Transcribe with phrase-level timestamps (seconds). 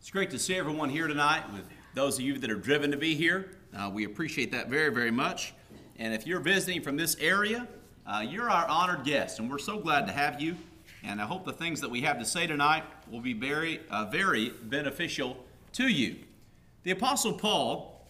[0.00, 2.96] It's great to see everyone here tonight, with those of you that are driven to
[2.96, 3.50] be here.
[3.76, 5.52] Uh, we appreciate that very, very much.
[5.98, 7.68] And if you're visiting from this area,
[8.06, 10.56] uh, you're our honored guest, and we're so glad to have you.
[11.04, 14.06] And I hope the things that we have to say tonight will be very, uh,
[14.06, 15.36] very beneficial
[15.74, 16.16] to you.
[16.84, 18.08] The Apostle Paul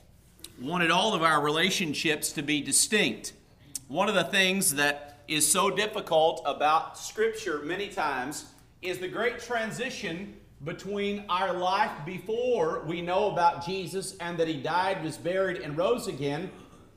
[0.61, 3.33] wanted all of our relationships to be distinct.
[3.89, 8.45] One of the things that is so difficult about Scripture many times
[8.81, 14.61] is the great transition between our life before we know about Jesus and that he
[14.61, 16.51] died, was buried, and rose again,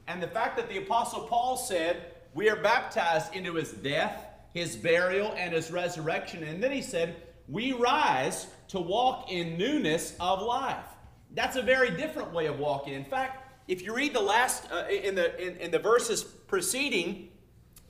[0.07, 4.75] and the fact that the Apostle Paul said, We are baptized into his death, his
[4.75, 6.43] burial, and his resurrection.
[6.43, 7.15] And then he said,
[7.47, 10.85] We rise to walk in newness of life.
[11.33, 12.93] That's a very different way of walking.
[12.93, 17.30] In fact, if you read the last, uh, in, the, in, in, the verses preceding,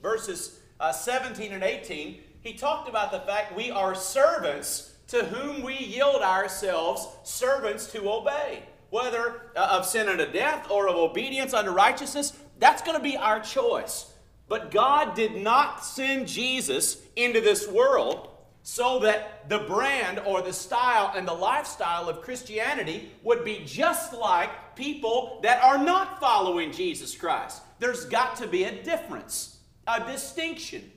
[0.03, 5.61] verses uh, 17 and 18, he talked about the fact we are servants to whom
[5.61, 8.63] we yield ourselves servants to obey.
[8.89, 13.15] Whether uh, of sin unto death or of obedience unto righteousness, that's going to be
[13.15, 14.11] our choice.
[14.47, 18.29] But God did not send Jesus into this world
[18.63, 24.13] so that the brand or the style and the lifestyle of Christianity would be just
[24.13, 27.61] like people that are not following Jesus Christ.
[27.77, 30.91] There's got to be a difference, a distinction.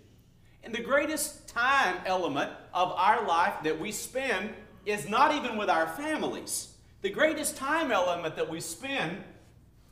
[0.65, 4.51] And the greatest time element of our life that we spend
[4.85, 6.75] is not even with our families.
[7.01, 9.25] The greatest time element that we spend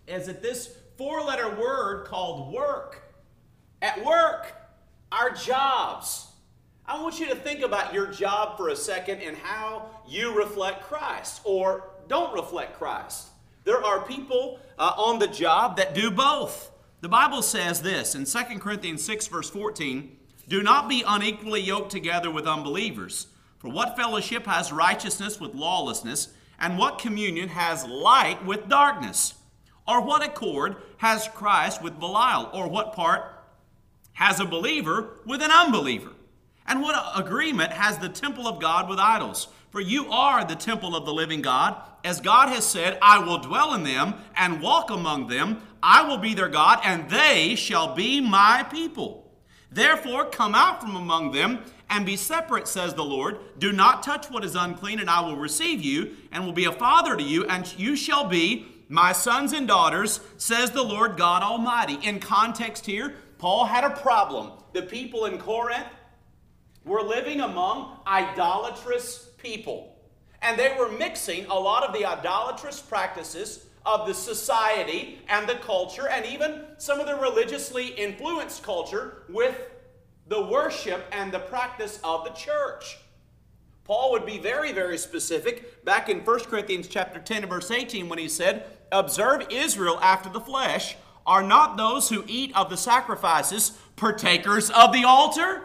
[0.06, 3.02] is at this four letter word called work.
[3.80, 4.54] At work,
[5.10, 6.26] our jobs.
[6.84, 10.82] I want you to think about your job for a second and how you reflect
[10.82, 13.28] Christ or don't reflect Christ.
[13.64, 16.70] There are people uh, on the job that do both.
[17.00, 21.90] The Bible says this in 2 Corinthians 6, verse 14 do not be unequally yoked
[21.90, 23.28] together with unbelievers.
[23.58, 26.28] For what fellowship has righteousness with lawlessness,
[26.58, 29.34] and what communion has light with darkness?
[29.86, 32.50] Or what accord has Christ with Belial?
[32.52, 33.44] Or what part
[34.12, 36.12] has a believer with an unbeliever?
[36.66, 39.48] And what agreement has the temple of God with idols?
[39.70, 41.76] For you are the temple of the living God.
[42.04, 45.62] As God has said, I will dwell in them and walk among them.
[45.82, 49.23] I will be their God, and they shall be my people.
[49.74, 53.38] Therefore, come out from among them and be separate, says the Lord.
[53.58, 56.72] Do not touch what is unclean, and I will receive you, and will be a
[56.72, 61.42] father to you, and you shall be my sons and daughters, says the Lord God
[61.42, 61.98] Almighty.
[62.02, 64.52] In context here, Paul had a problem.
[64.72, 65.86] The people in Corinth
[66.84, 69.96] were living among idolatrous people,
[70.40, 75.56] and they were mixing a lot of the idolatrous practices of the society and the
[75.56, 79.70] culture and even some of the religiously influenced culture with
[80.28, 82.98] the worship and the practice of the church.
[83.84, 88.08] Paul would be very, very specific back in 1 Corinthians chapter 10 and verse 18
[88.08, 90.96] when he said, Observe Israel after the flesh.
[91.26, 95.62] Are not those who eat of the sacrifices partakers of the altar?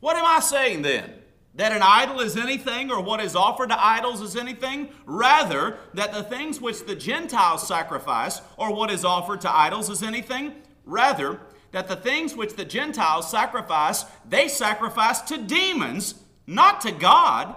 [0.00, 1.12] What am I saying then?
[1.56, 4.90] That an idol is anything or what is offered to idols is anything.
[5.06, 10.02] Rather, that the things which the Gentiles sacrifice or what is offered to idols is
[10.02, 10.52] anything.
[10.84, 11.40] Rather,
[11.72, 16.14] that the things which the Gentiles sacrifice, they sacrifice to demons,
[16.46, 17.56] not to God.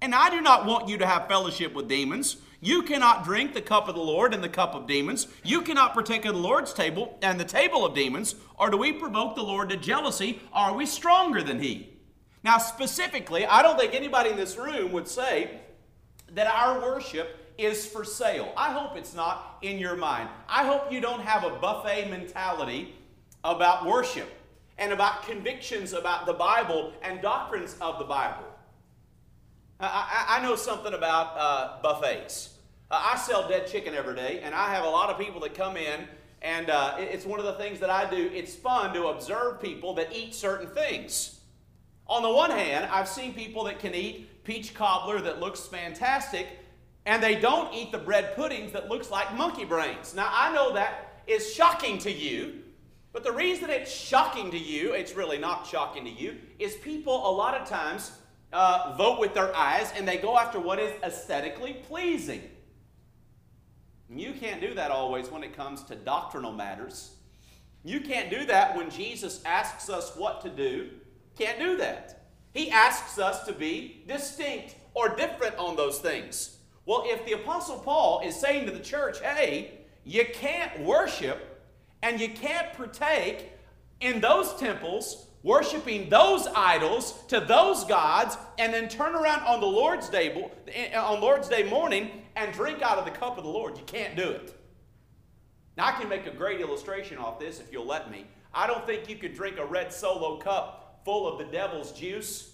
[0.00, 2.36] And I do not want you to have fellowship with demons.
[2.60, 5.26] You cannot drink the cup of the Lord and the cup of demons.
[5.42, 8.36] You cannot partake of the Lord's table and the table of demons.
[8.58, 10.40] Or do we provoke the Lord to jealousy?
[10.52, 11.99] Are we stronger than He?
[12.42, 15.60] Now, specifically, I don't think anybody in this room would say
[16.34, 18.52] that our worship is for sale.
[18.56, 20.28] I hope it's not in your mind.
[20.48, 22.94] I hope you don't have a buffet mentality
[23.44, 24.30] about worship
[24.78, 28.44] and about convictions about the Bible and doctrines of the Bible.
[29.78, 32.54] I, I, know something about uh, buffets.
[32.90, 35.54] Uh, I sell dead chicken every day, and I have a lot of people that
[35.54, 36.06] come in,
[36.42, 38.30] and uh, it's one of the things that I do.
[38.32, 41.39] It's fun to observe people that eat certain things.
[42.10, 46.48] On the one hand, I've seen people that can eat peach cobbler that looks fantastic,
[47.06, 50.12] and they don't eat the bread puddings that looks like monkey brains.
[50.12, 52.62] Now, I know that is shocking to you,
[53.12, 57.14] but the reason it's shocking to you, it's really not shocking to you, is people
[57.14, 58.10] a lot of times
[58.52, 62.42] uh, vote with their eyes and they go after what is aesthetically pleasing.
[64.12, 67.14] You can't do that always when it comes to doctrinal matters.
[67.84, 70.90] You can't do that when Jesus asks us what to do
[71.36, 72.26] can't do that.
[72.52, 76.56] He asks us to be distinct or different on those things.
[76.86, 81.62] Well, if the Apostle Paul is saying to the church, hey, you can't worship
[82.02, 83.52] and you can't partake
[84.00, 89.66] in those temples worshiping those idols to those gods, and then turn around on the
[89.66, 90.50] Lord's Day
[90.94, 93.76] on Lord's Day morning and drink out of the cup of the Lord.
[93.78, 94.54] You can't do it.
[95.76, 98.26] Now I can make a great illustration off this if you'll let me.
[98.52, 102.52] I don't think you could drink a red solo cup full of the devil's juice,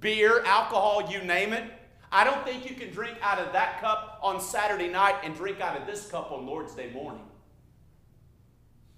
[0.00, 1.64] beer, alcohol, you name it.
[2.10, 5.60] I don't think you can drink out of that cup on Saturday night and drink
[5.60, 7.22] out of this cup on Lord's Day morning.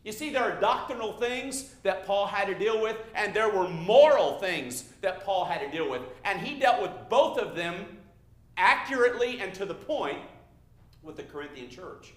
[0.05, 3.69] You see, there are doctrinal things that Paul had to deal with, and there were
[3.69, 6.03] moral things that Paul had to deal with.
[6.25, 7.87] And he dealt with both of them
[8.57, 10.19] accurately and to the point
[11.03, 12.13] with the Corinthian church.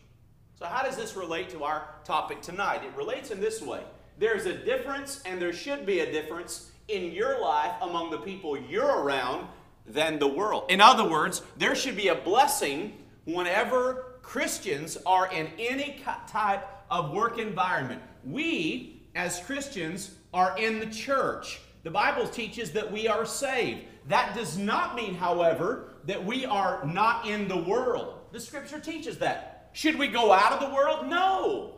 [0.56, 2.84] So, how does this relate to our topic tonight?
[2.84, 3.84] It relates in this way
[4.20, 8.58] there's a difference, and there should be a difference in your life among the people
[8.58, 9.48] you're around
[9.86, 10.66] than the world.
[10.70, 17.12] In other words, there should be a blessing whenever Christians are in any type of
[17.12, 18.02] work environment.
[18.24, 21.62] We, as Christians, are in the church.
[21.84, 23.82] The Bible teaches that we are saved.
[24.08, 28.16] That does not mean, however, that we are not in the world.
[28.32, 29.70] The scripture teaches that.
[29.74, 31.08] Should we go out of the world?
[31.08, 31.77] No.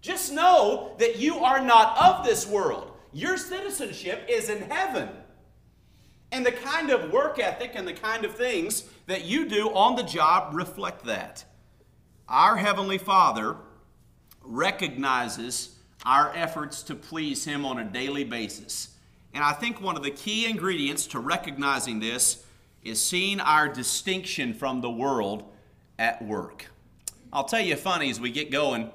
[0.00, 2.92] Just know that you are not of this world.
[3.12, 5.08] Your citizenship is in heaven.
[6.32, 9.96] And the kind of work ethic and the kind of things that you do on
[9.96, 11.44] the job reflect that.
[12.28, 13.56] Our Heavenly Father
[14.42, 15.76] recognizes
[16.06, 18.90] our efforts to please Him on a daily basis.
[19.34, 22.44] And I think one of the key ingredients to recognizing this
[22.82, 25.44] is seeing our distinction from the world
[25.98, 26.66] at work.
[27.32, 28.90] I'll tell you funny as we get going.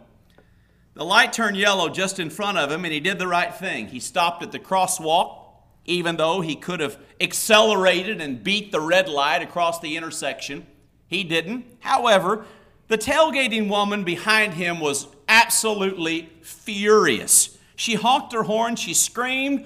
[0.95, 3.88] The light turned yellow just in front of him, and he did the right thing.
[3.88, 5.42] He stopped at the crosswalk,
[5.83, 10.65] even though he could have accelerated and beat the red light across the intersection.
[11.07, 11.65] He didn't.
[11.81, 12.45] However,
[12.88, 17.57] the tailgating woman behind him was absolutely furious.
[17.75, 19.65] She honked her horn, she screamed.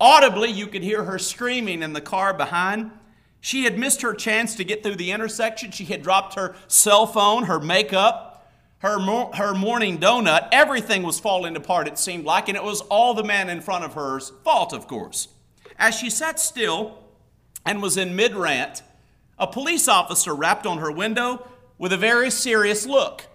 [0.00, 2.92] Audibly, you could hear her screaming in the car behind.
[3.40, 5.72] She had missed her chance to get through the intersection.
[5.72, 8.27] She had dropped her cell phone, her makeup,
[8.78, 10.48] her, mo- her morning donut.
[10.52, 13.84] Everything was falling apart, it seemed like, and it was all the man in front
[13.84, 15.28] of her's fault, of course.
[15.78, 16.98] As she sat still
[17.64, 18.82] and was in mid rant,
[19.38, 21.46] a police officer rapped on her window
[21.76, 23.26] with a very serious look.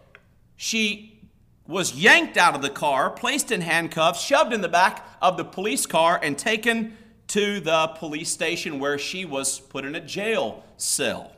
[0.55, 1.21] She
[1.65, 5.45] was yanked out of the car, placed in handcuffs, shoved in the back of the
[5.45, 6.97] police car, and taken
[7.27, 11.31] to the police station where she was put in a jail cell.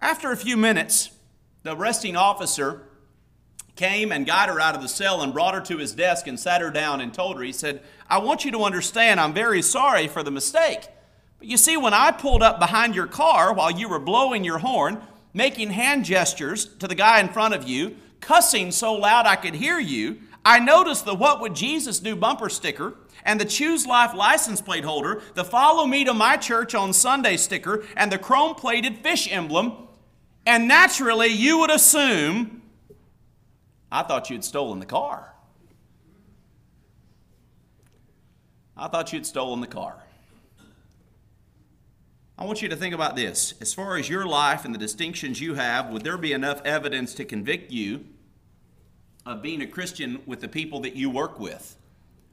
[0.00, 1.10] After a few minutes,
[1.62, 2.82] the arresting officer
[3.80, 6.38] came and got her out of the cell and brought her to his desk and
[6.38, 7.80] sat her down and told her, he said,
[8.10, 10.86] I want you to understand I'm very sorry for the mistake.
[11.38, 14.58] But you see, when I pulled up behind your car while you were blowing your
[14.58, 15.00] horn,
[15.32, 19.54] making hand gestures to the guy in front of you, cussing so loud I could
[19.54, 24.12] hear you, I noticed the What Would Jesus Do bumper sticker and the Choose Life
[24.12, 28.54] license plate holder, the Follow Me to My Church on Sunday sticker, and the chrome
[28.54, 29.72] plated fish emblem.
[30.44, 32.60] And naturally, you would assume
[33.92, 35.34] I thought you'd stolen the car.
[38.76, 40.02] I thought you'd stolen the car.
[42.38, 43.52] I want you to think about this.
[43.60, 47.12] As far as your life and the distinctions you have, would there be enough evidence
[47.14, 48.06] to convict you
[49.26, 51.76] of being a Christian with the people that you work with,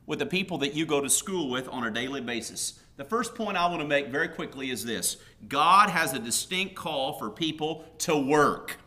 [0.06, 2.80] with the people that you go to school with on a daily basis?
[2.95, 5.18] The first point I want to make very quickly is this
[5.50, 8.77] God has a distinct call for people to work.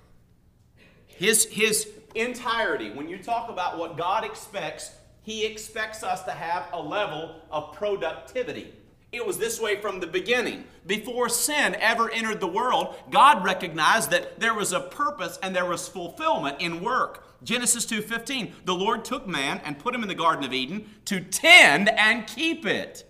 [1.06, 6.68] His, his entirety, when you talk about what God expects, He expects us to have
[6.72, 8.74] a level of productivity.
[9.12, 10.64] It was this way from the beginning.
[10.86, 15.66] Before sin ever entered the world, God recognized that there was a purpose and there
[15.66, 17.26] was fulfillment in work.
[17.42, 21.20] Genesis 2:15, the Lord took man and put him in the garden of Eden to
[21.20, 23.04] tend and keep it.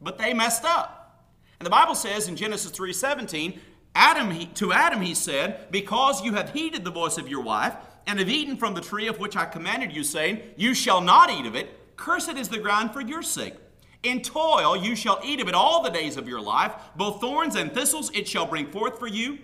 [0.00, 1.24] But they messed up.
[1.58, 3.60] And the Bible says in Genesis 3:17,
[3.94, 7.74] Adam he, to Adam he said, "Because you have heeded the voice of your wife
[8.06, 11.30] and have eaten from the tree of which I commanded you, saying, you shall not
[11.30, 13.54] eat of it, cursed is the ground for your sake."
[14.02, 16.72] In toil you shall eat of it all the days of your life.
[16.96, 19.38] Both thorns and thistles it shall bring forth for you.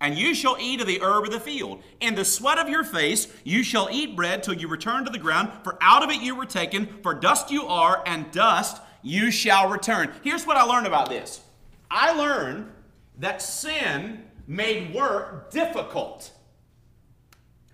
[0.00, 1.82] And you shall eat of the herb of the field.
[2.00, 5.18] In the sweat of your face you shall eat bread till you return to the
[5.18, 9.30] ground, for out of it you were taken, for dust you are, and dust you
[9.30, 10.10] shall return.
[10.22, 11.42] Here's what I learned about this
[11.90, 12.70] I learned
[13.18, 16.32] that sin made work difficult.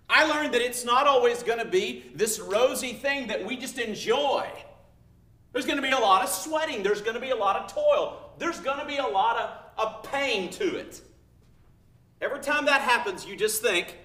[0.09, 3.79] I learned that it's not always going to be this rosy thing that we just
[3.79, 4.49] enjoy.
[5.53, 6.83] There's going to be a lot of sweating.
[6.83, 8.33] There's going to be a lot of toil.
[8.39, 9.37] There's going to be a lot
[9.79, 11.01] of, of pain to it.
[12.21, 13.97] Every time that happens, you just think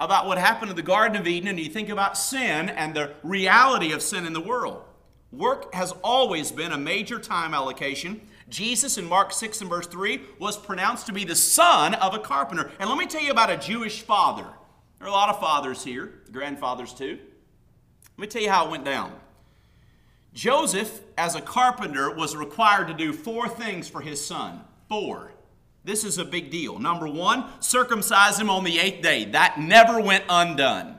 [0.00, 3.14] about what happened in the Garden of Eden and you think about sin and the
[3.22, 4.82] reality of sin in the world.
[5.30, 8.20] Work has always been a major time allocation.
[8.48, 12.18] Jesus in Mark 6 and verse 3 was pronounced to be the son of a
[12.18, 12.70] carpenter.
[12.78, 14.46] And let me tell you about a Jewish father.
[15.02, 17.18] There are a lot of fathers here, grandfathers too.
[18.16, 19.12] Let me tell you how it went down.
[20.32, 24.60] Joseph, as a carpenter, was required to do four things for his son.
[24.88, 25.32] Four.
[25.82, 26.78] This is a big deal.
[26.78, 29.24] Number one, circumcise him on the eighth day.
[29.24, 30.98] That never went undone.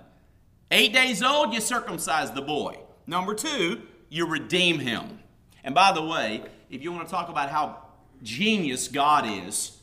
[0.69, 2.79] Eight days old, you circumcise the boy.
[3.07, 5.19] Number two, you redeem him.
[5.63, 7.77] And by the way, if you want to talk about how
[8.21, 9.79] genius God is,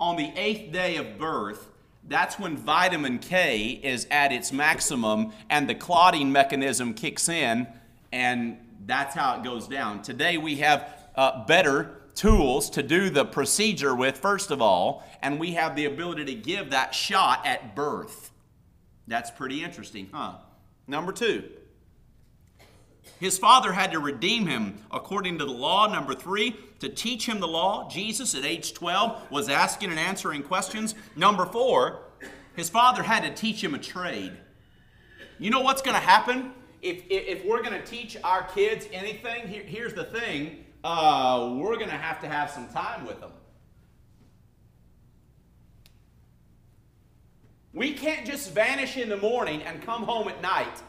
[0.00, 1.68] on the eighth day of birth,
[2.06, 7.66] that's when vitamin K is at its maximum and the clotting mechanism kicks in,
[8.12, 10.02] and that's how it goes down.
[10.02, 15.38] Today we have uh, better tools to do the procedure with, first of all, and
[15.38, 18.30] we have the ability to give that shot at birth.
[19.06, 20.34] That's pretty interesting, huh?
[20.86, 21.44] Number two,
[23.20, 25.86] his father had to redeem him according to the law.
[25.92, 27.88] Number three, to teach him the law.
[27.88, 30.94] Jesus, at age 12, was asking and answering questions.
[31.16, 32.00] Number four,
[32.54, 34.32] his father had to teach him a trade.
[35.38, 36.52] You know what's going to happen?
[36.80, 41.54] If, if, if we're going to teach our kids anything, here, here's the thing uh,
[41.56, 43.32] we're going to have to have some time with them.
[47.72, 50.82] We can't just vanish in the morning and come home at night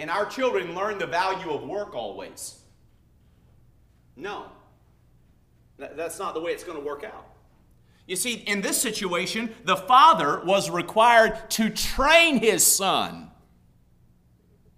[0.00, 2.58] and our children learn the value of work always.
[4.16, 4.46] No.
[5.76, 7.26] That's not the way it's going to work out.
[8.06, 13.30] You see, in this situation, the father was required to train his son.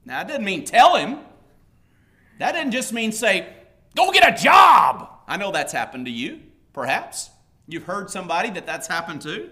[0.05, 1.21] Now, that didn't mean tell him.
[2.41, 3.47] That didn't just mean say,
[3.95, 5.09] go get a job.
[5.29, 6.41] I know that's happened to you,
[6.73, 7.31] perhaps.
[7.69, 9.51] You've heard somebody that that's happened to.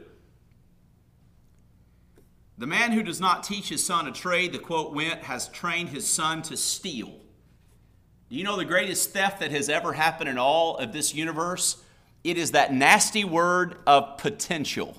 [2.61, 5.89] The man who does not teach his son a trade, the quote went, has trained
[5.89, 7.11] his son to steal.
[8.29, 11.83] Do you know the greatest theft that has ever happened in all of this universe?
[12.23, 14.95] It is that nasty word of potential.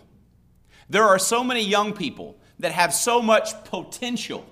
[0.89, 4.43] There are so many young people that have so much potential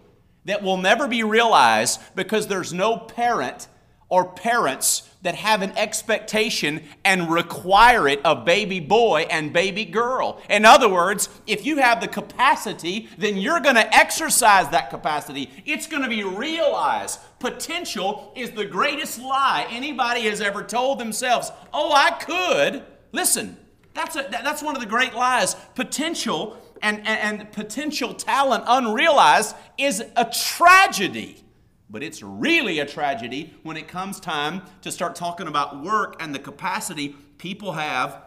[0.45, 3.67] that will never be realized because there's no parent
[4.07, 10.41] or parents that have an expectation and require it of baby boy and baby girl.
[10.49, 15.49] In other words, if you have the capacity, then you're going to exercise that capacity.
[15.65, 17.19] It's going to be realized.
[17.39, 21.51] Potential is the greatest lie anybody has ever told themselves.
[21.73, 22.83] Oh, I could.
[23.11, 23.57] Listen,
[23.93, 25.55] that's, a, that's one of the great lies.
[25.75, 31.43] Potential and, and, and potential talent unrealized is a tragedy.
[31.89, 36.35] But it's really a tragedy when it comes time to start talking about work and
[36.35, 38.21] the capacity people have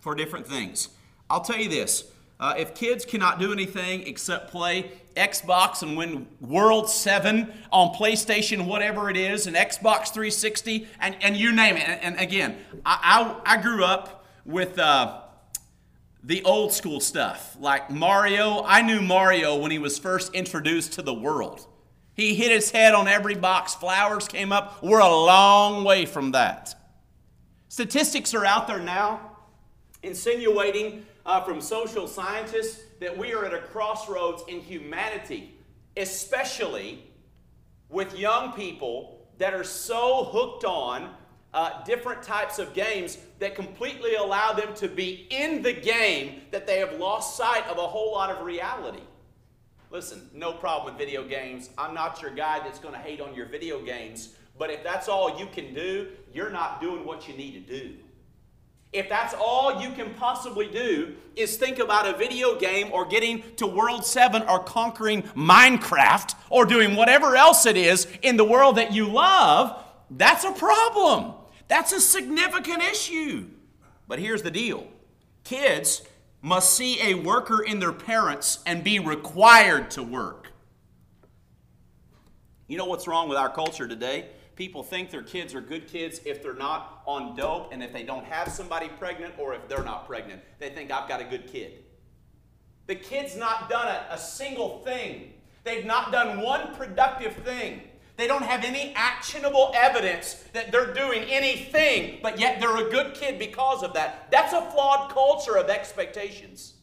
[0.00, 0.90] for different things.
[1.28, 2.04] I'll tell you this
[2.38, 8.66] uh, if kids cannot do anything except play Xbox and win World 7 on PlayStation,
[8.66, 11.88] whatever it is, and Xbox 360, and, and you name it.
[11.88, 14.78] And, and again, I, I, I, grew up with.
[14.78, 15.20] Uh,
[16.26, 18.64] the old school stuff, like Mario.
[18.64, 21.66] I knew Mario when he was first introduced to the world.
[22.14, 24.82] He hit his head on every box, flowers came up.
[24.82, 26.74] We're a long way from that.
[27.68, 29.32] Statistics are out there now
[30.04, 35.54] insinuating uh, from social scientists that we are at a crossroads in humanity,
[35.96, 37.02] especially
[37.88, 41.10] with young people that are so hooked on
[41.52, 46.66] uh, different types of games that completely allow them to be in the game that
[46.66, 49.02] they have lost sight of a whole lot of reality.
[49.94, 51.70] Listen, no problem with video games.
[51.78, 54.30] I'm not your guy that's going to hate on your video games.
[54.58, 57.94] But if that's all you can do, you're not doing what you need to do.
[58.92, 63.44] If that's all you can possibly do is think about a video game or getting
[63.54, 68.78] to World 7 or conquering Minecraft or doing whatever else it is in the world
[68.78, 71.34] that you love, that's a problem.
[71.68, 73.46] That's a significant issue.
[74.08, 74.88] But here's the deal
[75.44, 76.02] kids
[76.44, 80.52] must see a worker in their parents and be required to work.
[82.66, 84.26] You know what's wrong with our culture today?
[84.54, 88.02] People think their kids are good kids if they're not on dope and if they
[88.02, 90.42] don't have somebody pregnant or if they're not pregnant.
[90.58, 91.82] They think, I've got a good kid.
[92.88, 95.32] The kid's not done a, a single thing,
[95.64, 97.80] they've not done one productive thing.
[98.16, 103.14] They don't have any actionable evidence that they're doing anything, but yet they're a good
[103.14, 104.30] kid because of that.
[104.30, 106.74] That's a flawed culture of expectations.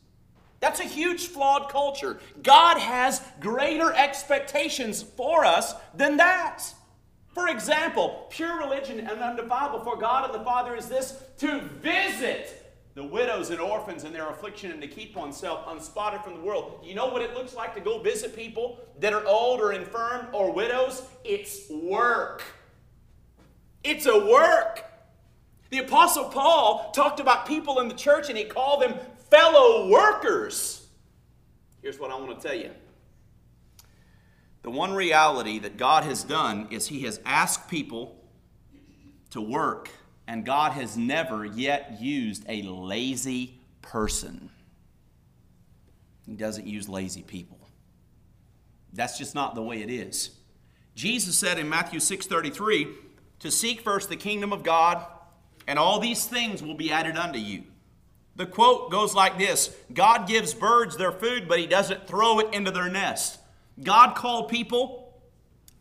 [0.60, 2.20] That's a huge flawed culture.
[2.44, 6.64] God has greater expectations for us than that.
[7.34, 12.61] For example, pure religion and undefiled before God and the Father is this to visit
[12.94, 16.82] the widows and orphans in their affliction and to keep oneself unspotted from the world.
[16.84, 20.28] You know what it looks like to go visit people that are old or infirm
[20.34, 21.04] or widows?
[21.24, 22.44] It's work.
[23.84, 24.84] It's a work.
[25.70, 28.96] The Apostle Paul talked about people in the church and he called them
[29.30, 30.86] fellow workers.
[31.82, 32.72] Here's what I want to tell you.
[34.64, 38.18] The one reality that God has done is He has asked people
[39.32, 39.90] to work,
[40.32, 44.50] and God has never yet used a lazy person.
[46.26, 47.60] He doesn't use lazy people.
[48.94, 50.30] That's just not the way it is.
[50.96, 52.96] Jesus said in Matthew 6:33,
[53.40, 55.06] "To seek first the kingdom of God,
[55.68, 57.66] and all these things will be added unto you."
[58.38, 62.54] The quote goes like this God gives birds their food, but He doesn't throw it
[62.54, 63.40] into their nest.
[63.84, 65.14] God called people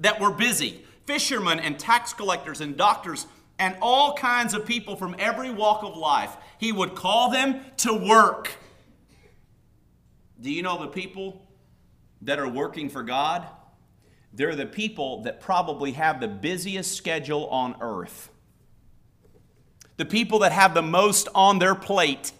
[0.00, 3.26] that were busy fishermen and tax collectors and doctors
[3.60, 6.34] and all kinds of people from every walk of life.
[6.58, 8.50] He would call them to work.
[10.40, 11.46] Do you know the people
[12.22, 13.46] that are working for God?
[14.32, 18.30] They're the people that probably have the busiest schedule on earth.
[19.98, 22.32] The people that have the most on their plate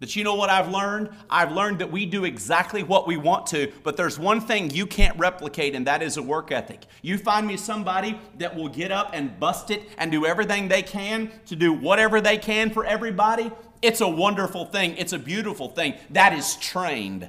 [0.00, 1.10] but you know what I've learned?
[1.28, 4.86] I've learned that we do exactly what we want to, but there's one thing you
[4.86, 6.86] can't replicate, and that is a work ethic.
[7.02, 10.82] You find me somebody that will get up and bust it and do everything they
[10.82, 13.52] can to do whatever they can for everybody.
[13.82, 14.96] It's a wonderful thing.
[14.96, 15.94] It's a beautiful thing.
[16.08, 17.28] That is trained.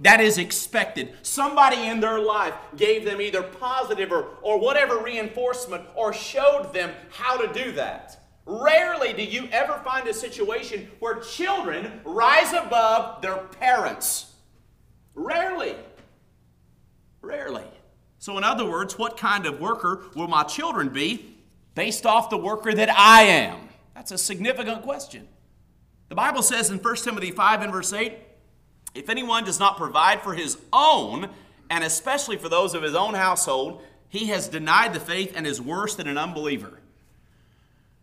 [0.00, 1.14] That is expected.
[1.22, 6.92] Somebody in their life gave them either positive or, or whatever reinforcement or showed them
[7.08, 8.15] how to do that.
[8.46, 14.32] Rarely do you ever find a situation where children rise above their parents.
[15.14, 15.74] Rarely.
[17.20, 17.64] Rarely.
[18.18, 21.36] So, in other words, what kind of worker will my children be
[21.74, 23.68] based off the worker that I am?
[23.94, 25.26] That's a significant question.
[26.08, 28.16] The Bible says in 1 Timothy 5 and verse 8
[28.94, 31.28] if anyone does not provide for his own,
[31.68, 35.60] and especially for those of his own household, he has denied the faith and is
[35.60, 36.80] worse than an unbeliever.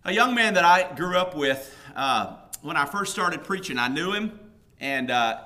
[0.06, 3.88] A young man that I grew up with, uh, when I first started preaching, I
[3.88, 4.38] knew him,
[4.82, 5.40] and uh,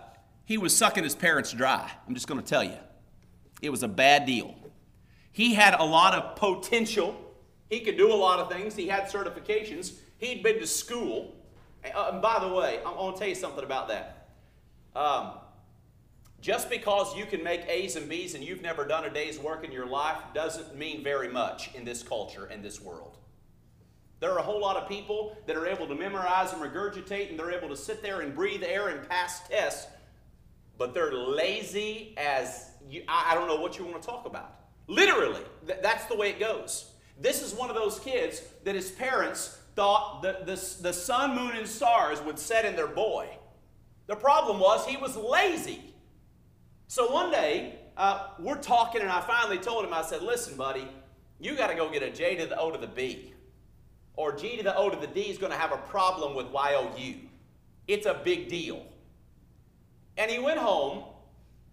[0.45, 1.91] he was sucking his parents dry.
[2.07, 2.77] I'm just going to tell you.
[3.61, 4.55] It was a bad deal.
[5.31, 7.15] He had a lot of potential.
[7.69, 8.75] He could do a lot of things.
[8.75, 9.93] He had certifications.
[10.17, 11.35] He'd been to school.
[11.85, 14.29] Uh, and by the way, I want to tell you something about that.
[14.95, 15.33] Um,
[16.41, 19.63] just because you can make A's and B's and you've never done a day's work
[19.63, 23.17] in your life doesn't mean very much in this culture, in this world.
[24.19, 27.37] There are a whole lot of people that are able to memorize and regurgitate, and
[27.37, 29.87] they're able to sit there and breathe air and pass tests,
[30.77, 34.55] but they're lazy as you, I, don't know what you want to talk about.
[34.87, 36.91] Literally, th- that's the way it goes.
[37.19, 41.55] This is one of those kids that his parents thought the, the, the sun, moon,
[41.55, 43.27] and stars would set in their boy.
[44.07, 45.93] The problem was he was lazy.
[46.87, 50.87] So one day, uh, we're talking, and I finally told him, I said, Listen, buddy,
[51.39, 53.33] you got to go get a J to the O to the B
[54.17, 56.47] or G to the O to the D is going to have a problem with
[56.47, 57.15] YOU.
[57.87, 58.85] It's a big deal.
[60.17, 61.03] And he went home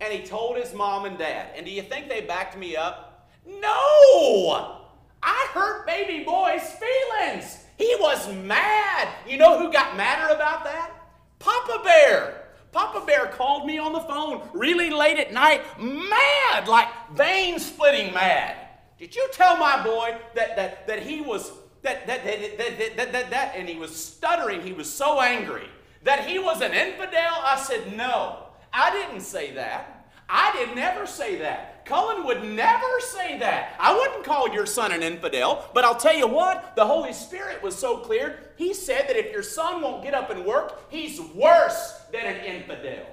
[0.00, 1.50] and he told his mom and dad.
[1.56, 3.28] And do you think they backed me up?
[3.46, 4.82] No!
[5.22, 7.64] I hurt baby boy's feelings.
[7.78, 9.08] He was mad.
[9.26, 10.92] You know who got madder about that?
[11.38, 12.42] Papa Bear.
[12.72, 18.12] Papa Bear called me on the phone really late at night, mad, like vein splitting
[18.12, 18.56] mad.
[18.98, 21.50] Did you tell my boy that, that, that he was
[21.84, 24.62] that, that, that, that, that, that, that, and he was stuttering.
[24.62, 25.68] He was so angry
[26.02, 27.34] that he was an infidel.
[27.42, 30.08] I said, No, I didn't say that.
[30.28, 31.84] I did never say that.
[31.84, 33.76] Cullen would never say that.
[33.78, 37.62] I wouldn't call your son an infidel, but I'll tell you what, the Holy Spirit
[37.62, 38.38] was so clear.
[38.56, 42.42] He said that if your son won't get up and work, he's worse than an
[42.42, 43.06] infidel.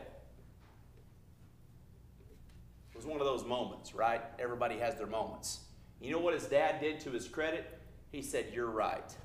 [2.94, 4.22] It was one of those moments, right?
[4.40, 5.60] Everybody has their moments.
[6.00, 7.81] You know what his dad did to his credit?
[8.12, 9.16] He said, You're right.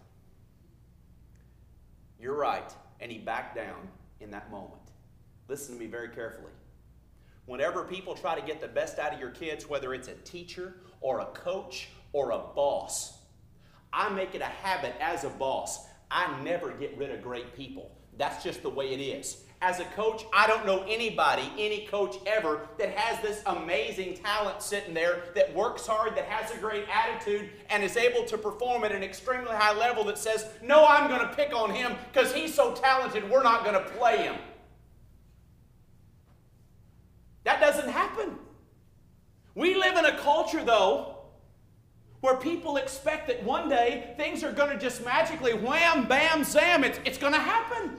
[2.20, 2.72] You're right.
[3.00, 3.88] And he backed down
[4.20, 4.80] in that moment.
[5.48, 6.52] Listen to me very carefully.
[7.46, 10.74] Whenever people try to get the best out of your kids, whether it's a teacher
[11.00, 13.18] or a coach or a boss,
[13.92, 15.86] I make it a habit as a boss.
[16.10, 17.96] I never get rid of great people.
[18.16, 19.44] That's just the way it is.
[19.62, 24.60] As a coach, I don't know anybody, any coach ever, that has this amazing talent
[24.60, 28.84] sitting there, that works hard, that has a great attitude, and is able to perform
[28.84, 32.34] at an extremely high level that says, No, I'm going to pick on him because
[32.34, 34.36] he's so talented, we're not going to play him.
[37.44, 38.36] That doesn't happen.
[39.54, 41.16] We live in a culture, though,
[42.20, 46.84] where people expect that one day things are going to just magically wham, bam, zam,
[46.84, 47.96] it's, it's going to happen.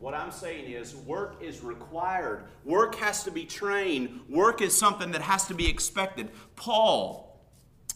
[0.00, 2.44] What I'm saying is, work is required.
[2.64, 4.20] Work has to be trained.
[4.30, 6.30] Work is something that has to be expected.
[6.56, 7.38] Paul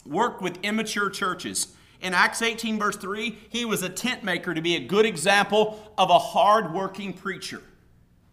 [0.04, 1.68] worked with immature churches.
[2.02, 5.80] In Acts 18, verse 3, he was a tent maker to be a good example
[5.96, 7.62] of a hard working preacher.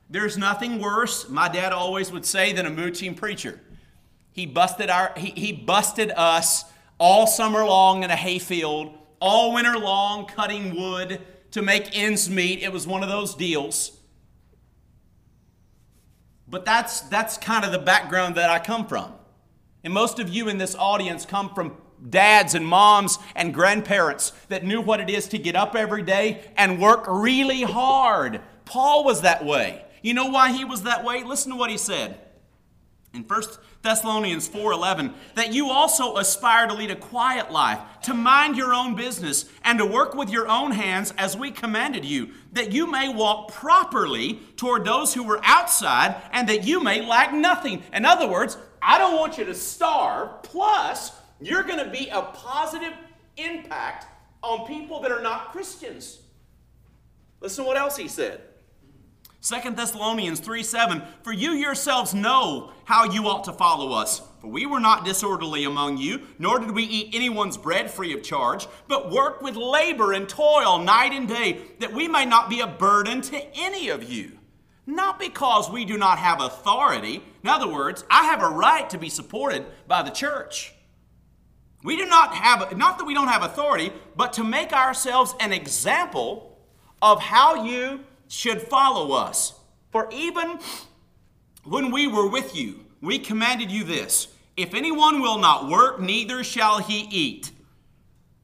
[0.10, 3.62] There's nothing worse, my dad always would say, than a mooching preacher.
[4.34, 6.65] He busted, our, he, he busted us
[6.97, 12.63] all summer long in a hayfield, all winter long cutting wood to make ends meet.
[12.63, 13.97] It was one of those deals.
[16.47, 19.13] But that's, that's kind of the background that I come from.
[19.83, 21.77] And most of you in this audience come from
[22.09, 26.41] dads and moms and grandparents that knew what it is to get up every day
[26.57, 28.41] and work really hard.
[28.65, 29.85] Paul was that way.
[30.01, 31.23] You know why he was that way?
[31.23, 32.19] Listen to what he said
[33.13, 33.41] in 1
[33.82, 38.96] Thessalonians 4:11 that you also aspire to lead a quiet life, to mind your own
[38.96, 43.10] business and to work with your own hands as we commanded you, that you may
[43.10, 47.84] walk properly toward those who were outside and that you may lack nothing.
[47.91, 52.22] In other words, I don't want you to starve, plus you're going to be a
[52.22, 52.94] positive
[53.38, 54.06] impact
[54.44, 56.20] on people that are not Christians.
[57.39, 58.41] Listen to what else he said.
[59.41, 64.21] 2 Thessalonians 3 7, For you yourselves know how you ought to follow us.
[64.39, 68.23] For we were not disorderly among you, nor did we eat anyone's bread free of
[68.23, 72.60] charge, but worked with labor and toil night and day, that we may not be
[72.60, 74.38] a burden to any of you.
[74.86, 77.23] Not because we do not have authority.
[77.43, 80.73] In other words, I have a right to be supported by the church.
[81.84, 85.51] We do not have, not that we don't have authority, but to make ourselves an
[85.51, 86.60] example
[87.01, 88.01] of how you
[88.32, 89.54] should follow us.
[89.91, 90.60] For even
[91.65, 96.44] when we were with you, we commanded you this if anyone will not work, neither
[96.44, 97.52] shall he eat.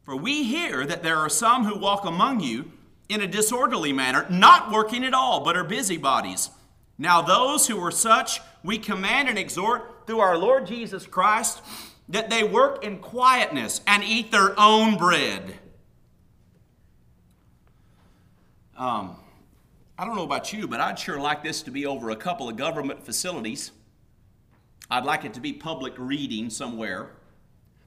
[0.04, 2.72] For we hear that there are some who walk among you
[3.10, 6.50] in a disorderly manner, not working at all, but are busybodies.
[6.98, 11.62] Now, those who are such, we command and exhort through our Lord Jesus Christ
[12.10, 15.56] that they work in quietness and eat their own bread.
[18.78, 19.18] Um,
[20.00, 22.48] I don't know about you, but I'd sure like this to be over a couple
[22.48, 23.72] of government facilities.
[24.92, 27.14] I'd like it to be public reading somewhere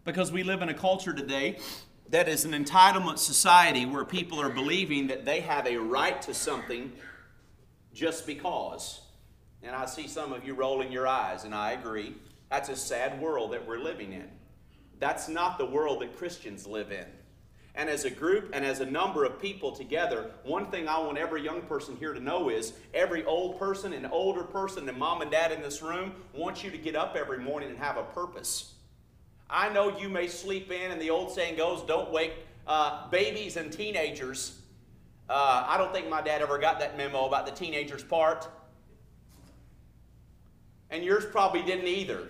[0.05, 1.59] because we live in a culture today
[2.09, 6.35] that is an entitlement society where people are believing that they have a right to
[6.35, 6.91] something
[7.95, 9.03] just because.
[9.63, 12.17] And I see some of you rolling your eyes, and I agree.
[12.51, 14.29] That's a sad world that we're living in.
[14.99, 17.07] That's not the world that Christians live in.
[17.75, 21.19] And as a group and as a number of people together, one thing I want
[21.19, 25.23] every young person here to know is every old person and older person and mom
[25.23, 28.03] and dad in this room wants you to get up every morning and have a
[28.03, 28.75] purpose.
[29.49, 32.35] I know you may sleep in, and the old saying goes, don't wake
[32.67, 34.57] uh, babies and teenagers.
[35.29, 38.49] Uh, I don't think my dad ever got that memo about the teenagers part.
[40.91, 42.29] And yours probably didn't either.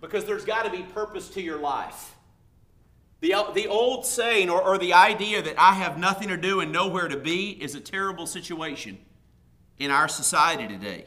[0.00, 2.14] Because there's got to be purpose to your life.
[3.22, 6.72] The, the old saying or, or the idea that I have nothing to do and
[6.72, 8.98] nowhere to be is a terrible situation
[9.78, 11.06] in our society today.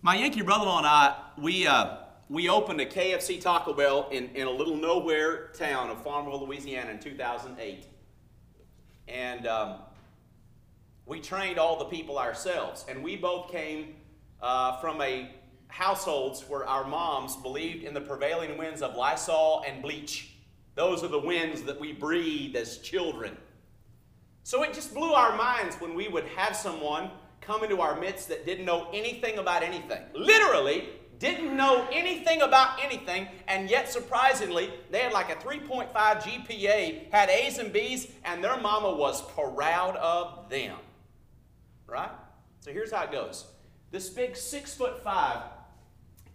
[0.00, 1.96] My Yankee brother in law and I, we, uh,
[2.28, 6.92] we opened a KFC Taco Bell in, in a little nowhere town of Farmerville, Louisiana
[6.92, 7.84] in 2008.
[9.08, 9.78] And um,
[11.06, 12.84] we trained all the people ourselves.
[12.88, 13.96] And we both came
[14.40, 15.28] uh, from a
[15.72, 20.34] households where our moms believed in the prevailing winds of Lysol and bleach.
[20.74, 23.36] Those are the winds that we breathe as children.
[24.42, 28.28] So it just blew our minds when we would have someone come into our midst
[28.28, 30.02] that didn't know anything about anything.
[30.14, 37.10] Literally, didn't know anything about anything, and yet surprisingly, they had like a 3.5 GPA,
[37.10, 40.76] had A's and B's, and their mama was proud of them.
[41.86, 42.10] Right?
[42.60, 43.46] So here's how it goes.
[43.90, 45.42] This big six foot five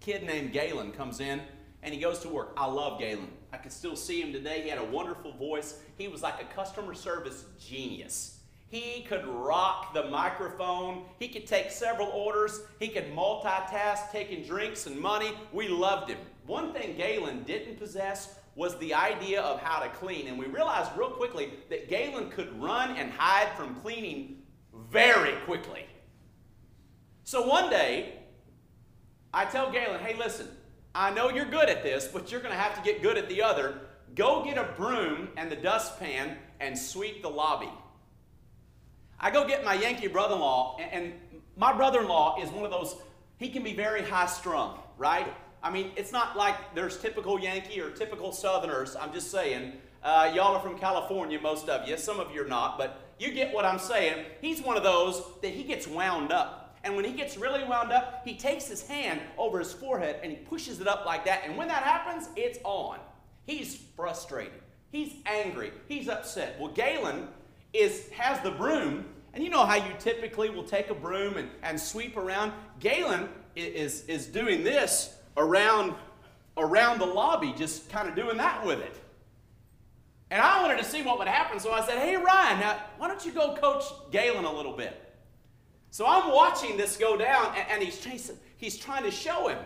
[0.08, 1.42] kid named Galen comes in
[1.84, 2.54] and he goes to work.
[2.56, 3.28] I love Galen.
[3.52, 4.62] I can still see him today.
[4.62, 5.82] He had a wonderful voice.
[5.98, 8.40] He was like a customer service genius.
[8.70, 11.04] He could rock the microphone.
[11.20, 12.62] He could take several orders.
[12.80, 15.34] He could multitask, taking drinks and money.
[15.52, 16.20] We loved him.
[16.46, 20.28] One thing Galen didn't possess was the idea of how to clean.
[20.28, 24.38] And we realized real quickly that Galen could run and hide from cleaning
[24.90, 25.86] very quickly.
[27.26, 28.14] So one day,
[29.38, 30.48] I tell Galen, hey, listen,
[30.96, 33.30] I know you're good at this, but you're going to have to get good at
[33.30, 33.82] the other.
[34.16, 37.70] Go get a broom and the dustpan and sweep the lobby.
[39.20, 41.14] I go get my Yankee brother in law, and,
[41.56, 42.96] my brother in law is one of those,
[43.38, 45.32] he can be very high strung, right?
[45.62, 48.96] I mean, it's not like there's typical Yankee or typical Southerners.
[48.96, 49.74] I'm just saying.
[50.04, 51.96] Uh, y'all are from California, most of you.
[51.98, 54.26] Some of you are not, but you get what I'm saying.
[54.42, 56.67] He's one of those that he gets wound up.
[56.88, 60.32] And when he gets really wound up, he takes his hand over his forehead and
[60.32, 61.42] he pushes it up like that.
[61.44, 63.00] And when that happens, it's on.
[63.46, 64.62] He's frustrated.
[64.90, 65.74] He's angry.
[65.90, 66.58] He's upset.
[66.58, 67.28] Well, Galen
[67.74, 71.50] is has the broom, and you know how you typically will take a broom and,
[71.62, 72.54] and sweep around.
[72.80, 75.94] Galen is, is doing this around,
[76.56, 78.96] around the lobby, just kind of doing that with it.
[80.32, 83.10] And I wanted to see what would happen, so I said, Hey, Ryan, now, why
[83.10, 85.04] don't you go coach Galen a little bit?
[85.98, 89.58] So I'm watching this go down, and, and he's, chasing, he's trying to show him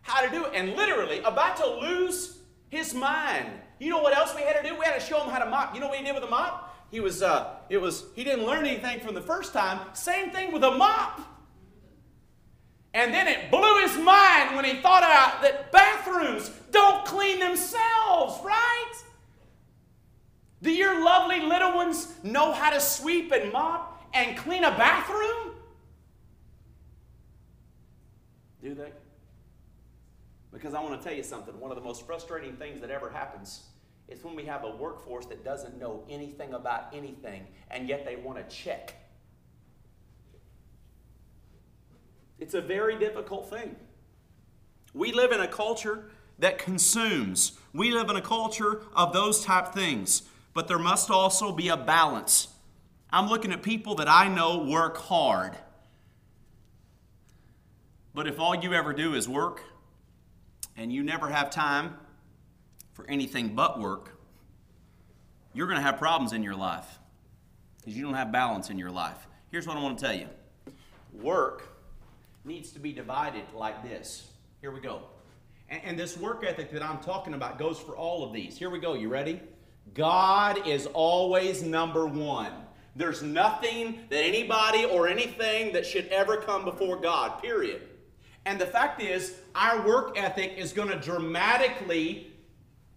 [0.00, 2.38] how to do it, and literally about to lose
[2.70, 3.50] his mind.
[3.78, 4.74] You know what else we had to do?
[4.74, 5.74] We had to show him how to mop.
[5.74, 6.74] You know what he did with a mop?
[6.90, 9.80] He was, uh, it was, he didn't learn anything from the first time.
[9.92, 11.20] Same thing with a mop.
[12.94, 18.42] And then it blew his mind when he thought out that bathrooms don't clean themselves,
[18.42, 18.94] right?
[20.62, 25.52] Do your lovely little ones know how to sweep and mop and clean a bathroom?
[28.66, 28.90] Do they?
[30.52, 31.56] Because I want to tell you something.
[31.60, 33.62] One of the most frustrating things that ever happens
[34.08, 38.16] is when we have a workforce that doesn't know anything about anything and yet they
[38.16, 38.94] want to check.
[42.40, 43.76] It's a very difficult thing.
[44.92, 47.52] We live in a culture that consumes.
[47.72, 50.22] We live in a culture of those type things
[50.54, 52.48] but there must also be a balance.
[53.10, 55.56] I'm looking at people that I know work hard.
[58.16, 59.62] But if all you ever do is work
[60.74, 61.98] and you never have time
[62.94, 64.18] for anything but work,
[65.52, 66.98] you're going to have problems in your life
[67.76, 69.26] because you don't have balance in your life.
[69.50, 70.28] Here's what I want to tell you
[71.12, 71.76] work
[72.46, 74.30] needs to be divided like this.
[74.62, 75.02] Here we go.
[75.68, 78.56] And, and this work ethic that I'm talking about goes for all of these.
[78.56, 78.94] Here we go.
[78.94, 79.42] You ready?
[79.92, 82.52] God is always number one.
[82.94, 87.82] There's nothing that anybody or anything that should ever come before God, period.
[88.46, 92.32] And the fact is, our work ethic is going to dramatically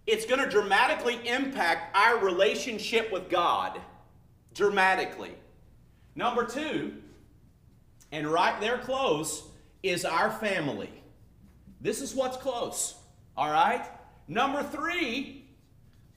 [0.06, 3.80] it's going to dramatically impact our relationship with God.
[4.54, 5.30] Dramatically.
[6.16, 6.92] Number 2,
[8.10, 9.44] and right there close
[9.84, 10.90] is our family.
[11.80, 12.96] This is what's close.
[13.36, 13.86] All right?
[14.26, 15.36] Number 3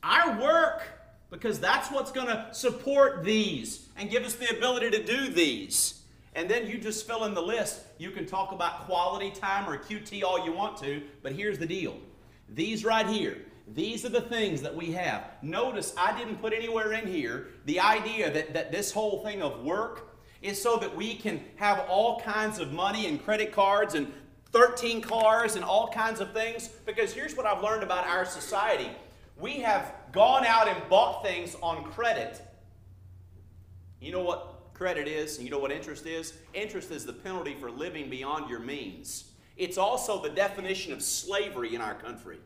[0.01, 0.83] our work,
[1.31, 6.02] because that's what's going to support these and give us the ability to do these.
[6.35, 7.81] And then you just fill in the list.
[7.97, 11.65] You can talk about quality time or QT all you want to, but here's the
[11.65, 11.97] deal.
[12.49, 15.23] These right here, these are the things that we have.
[15.41, 19.63] Notice I didn't put anywhere in here the idea that, that this whole thing of
[19.63, 24.11] work is so that we can have all kinds of money and credit cards and
[24.51, 26.67] 13 cars and all kinds of things.
[26.85, 28.89] Because here's what I've learned about our society
[29.37, 32.39] we have gone out and bought things on credit.
[33.99, 34.52] You know what
[34.83, 36.33] credit is, and you know what interest is?
[36.53, 39.31] Interest is the penalty for living beyond your means.
[39.55, 42.37] It's also the definition of slavery in our country.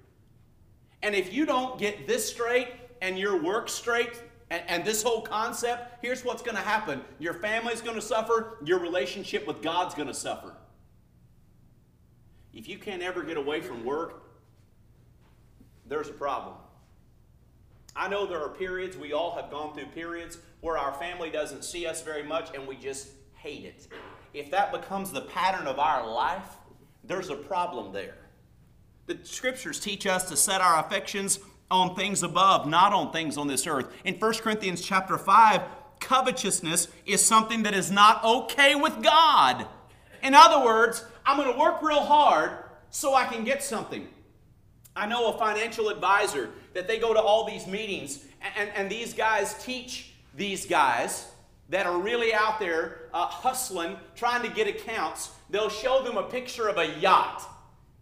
[1.01, 2.67] And if you don't get this straight
[3.01, 4.21] and your work straight,
[4.51, 8.59] and, and this whole concept, here's what's going to happen your family's going to suffer,
[8.63, 10.53] your relationship with God's going to suffer.
[12.53, 14.21] If you can't ever get away from work,
[15.87, 16.53] there's a problem.
[17.95, 21.63] I know there are periods, we all have gone through periods where our family doesn't
[21.63, 23.87] see us very much and we just hate it.
[24.33, 26.57] If that becomes the pattern of our life,
[27.03, 28.15] there's a problem there.
[29.05, 31.39] The scriptures teach us to set our affections
[31.71, 33.87] on things above, not on things on this earth.
[34.03, 35.61] In 1 Corinthians chapter 5,
[35.99, 39.67] covetousness is something that is not okay with God.
[40.23, 42.51] In other words, I'm going to work real hard
[42.89, 44.07] so I can get something.
[44.95, 48.25] I know a financial advisor that they go to all these meetings,
[48.57, 51.27] and, and these guys teach these guys
[51.69, 55.31] that are really out there uh, hustling, trying to get accounts.
[55.49, 57.43] They'll show them a picture of a yacht,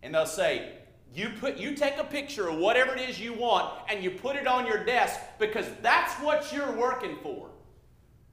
[0.03, 0.73] and they'll say,
[1.15, 4.35] you put you take a picture of whatever it is you want and you put
[4.35, 7.49] it on your desk because that's what you're working for.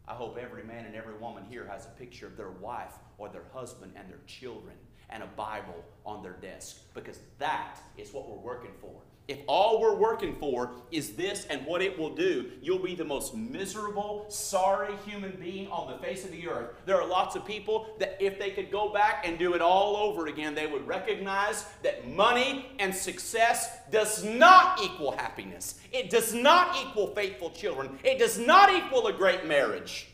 [0.09, 3.29] I hope every man and every woman here has a picture of their wife or
[3.29, 4.75] their husband and their children
[5.11, 9.01] and a Bible on their desk because that is what we're working for.
[9.29, 13.05] If all we're working for is this and what it will do, you'll be the
[13.05, 16.71] most miserable, sorry human being on the face of the earth.
[16.87, 19.97] There are lots of people that, if they could go back and do it all
[19.97, 25.79] over again, they would recognize that money and success does not equal happiness.
[25.93, 28.01] It does not equal faithful children.
[28.03, 30.09] It does not equal a great marriage.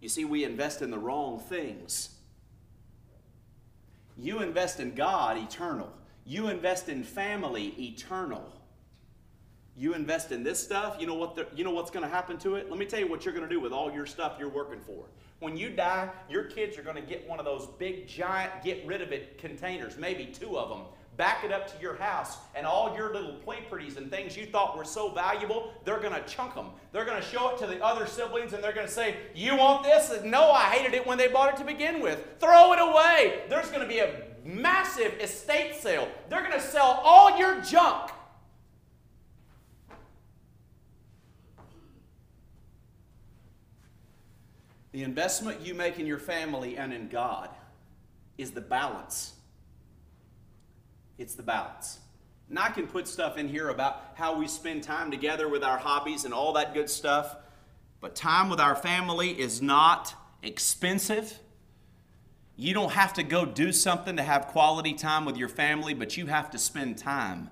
[0.00, 2.10] You see, we invest in the wrong things.
[4.16, 5.92] You invest in God, eternal.
[6.26, 8.52] You invest in family, eternal.
[9.76, 12.38] You invest in this stuff, you know what the, you know what's going to happen
[12.38, 12.68] to it?
[12.68, 14.80] Let me tell you what you're going to do with all your stuff you're working
[14.80, 15.04] for.
[15.38, 18.84] When you die, your kids are going to get one of those big giant get
[18.86, 20.80] rid of it containers, maybe two of them.
[21.18, 24.44] Back it up to your house, and all your little play pretties and things you
[24.46, 26.70] thought were so valuable, they're going to chunk them.
[26.92, 29.56] They're going to show it to the other siblings, and they're going to say, You
[29.56, 30.10] want this?
[30.10, 32.22] And No, I hated it when they bought it to begin with.
[32.38, 33.44] Throw it away.
[33.48, 36.08] There's going to be a massive estate sale.
[36.28, 38.12] They're going to sell all your junk
[44.96, 47.50] The investment you make in your family and in God
[48.38, 49.34] is the balance.
[51.18, 51.98] It's the balance.
[52.48, 55.76] And I can put stuff in here about how we spend time together with our
[55.76, 57.36] hobbies and all that good stuff,
[58.00, 61.40] but time with our family is not expensive.
[62.56, 66.16] You don't have to go do something to have quality time with your family, but
[66.16, 67.50] you have to spend time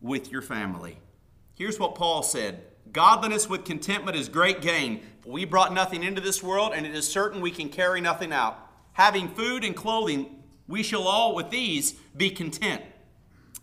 [0.00, 0.98] with your family.
[1.54, 2.62] Here's what Paul said
[2.92, 5.02] Godliness with contentment is great gain.
[5.26, 8.56] We brought nothing into this world, and it is certain we can carry nothing out.
[8.92, 12.82] Having food and clothing, we shall all with these be content.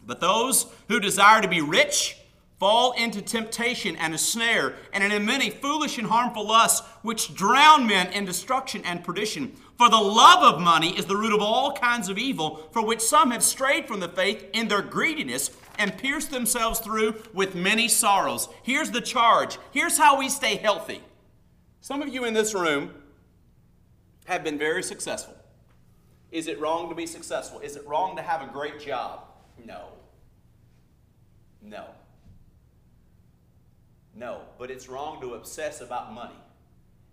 [0.06, 2.18] But those who desire to be rich
[2.60, 7.86] fall into temptation and a snare, and in many foolish and harmful lusts, which drown
[7.86, 9.56] men in destruction and perdition.
[9.78, 13.00] For the love of money is the root of all kinds of evil, for which
[13.00, 17.88] some have strayed from the faith in their greediness and pierced themselves through with many
[17.88, 18.50] sorrows.
[18.64, 19.60] Here's the charge.
[19.72, 21.04] Here's how we stay healthy.
[21.80, 22.92] Some of you in this room
[24.26, 25.36] have been very successful.
[26.32, 27.60] Is it wrong to be successful?
[27.60, 29.26] Is it wrong to have a great job?
[29.64, 29.90] No.
[31.62, 31.86] No.
[34.16, 36.36] No, but it's wrong to obsess about money.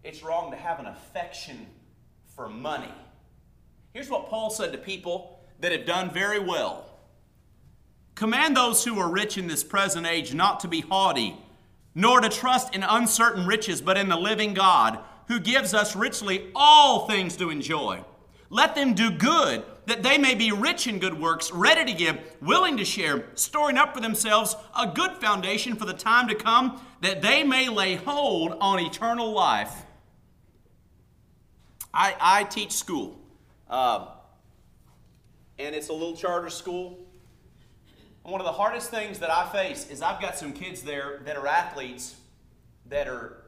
[0.03, 1.67] It's wrong to have an affection
[2.35, 2.93] for money.
[3.93, 6.91] Here's what Paul said to people that have done very well
[8.15, 11.37] Command those who are rich in this present age not to be haughty,
[11.97, 16.51] nor to trust in uncertain riches, but in the living God, who gives us richly
[16.55, 18.05] all things to enjoy.
[18.51, 22.21] Let them do good, that they may be rich in good works, ready to give,
[22.41, 26.81] willing to share, storing up for themselves a good foundation for the time to come,
[27.01, 29.85] that they may lay hold on eternal life.
[31.95, 33.21] I, I teach school,
[33.71, 34.09] uh,
[35.59, 36.99] and it's a little charter school.
[38.25, 41.21] And one of the hardest things that I face is I've got some kids there
[41.25, 42.17] that are athletes
[42.87, 43.45] that are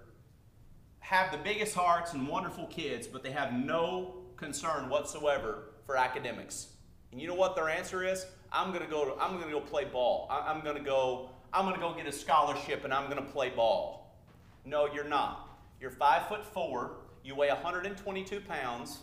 [1.01, 6.69] have the biggest hearts and wonderful kids, but they have no concern whatsoever for academics.
[7.13, 8.27] And you know what their answer is?
[8.53, 9.07] I'm gonna go.
[9.07, 10.29] To, I'm gonna go play ball.
[10.31, 11.31] I, I'm gonna go.
[11.53, 14.17] I'm gonna go get a scholarship and I'm gonna play ball.
[14.65, 15.49] No, you're not.
[15.81, 16.99] You're five foot four.
[17.27, 19.01] You weigh 122 pounds.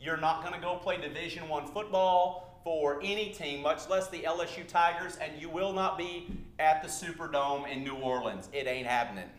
[0.00, 4.66] You're not gonna go play Division One football for any team, much less the LSU
[4.66, 6.26] Tigers, and you will not be
[6.58, 8.48] at the Superdome in New Orleans.
[8.52, 9.30] It ain't happening.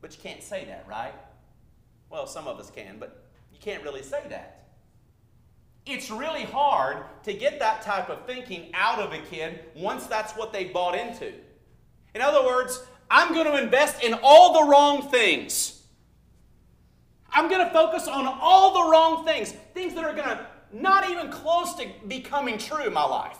[0.00, 1.14] But you can't say that, right?
[2.10, 4.66] Well, some of us can, but you can't really say that.
[5.86, 10.32] It's really hard to get that type of thinking out of a kid once that's
[10.32, 11.32] what they bought into.
[12.16, 15.77] In other words, I'm going to invest in all the wrong things.
[17.32, 21.08] I'm going to focus on all the wrong things, things that are going to not
[21.10, 23.38] even close to becoming true in my life.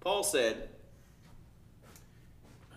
[0.00, 0.68] Paul said,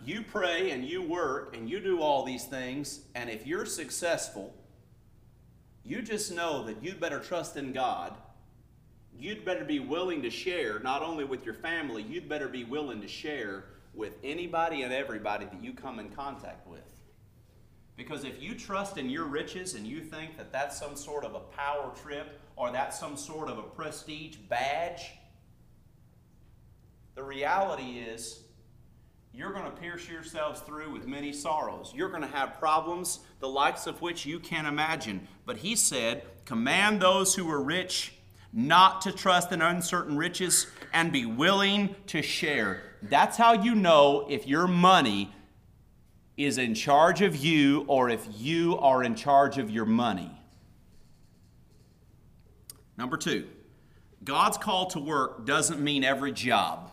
[0.06, 4.54] You pray and you work and you do all these things, and if you're successful,
[5.84, 8.14] you just know that you'd better trust in God.
[9.18, 13.02] You'd better be willing to share, not only with your family, you'd better be willing
[13.02, 16.95] to share with anybody and everybody that you come in contact with.
[17.96, 21.34] Because if you trust in your riches and you think that that's some sort of
[21.34, 25.12] a power trip or that's some sort of a prestige badge,
[27.16, 28.42] the reality is
[29.34, 31.94] you're going to pierce yourselves through with many sorrows.
[31.96, 35.28] You're going to have problems, the likes of which you can't imagine.
[35.46, 38.14] But he said, Command those who are rich
[38.54, 42.82] not to trust in uncertain riches and be willing to share.
[43.02, 45.34] That's how you know if your money
[46.38, 50.32] is in charge of you or if you are in charge of your money.
[52.98, 53.48] Number two,
[54.24, 56.92] God's call to work doesn't mean every job.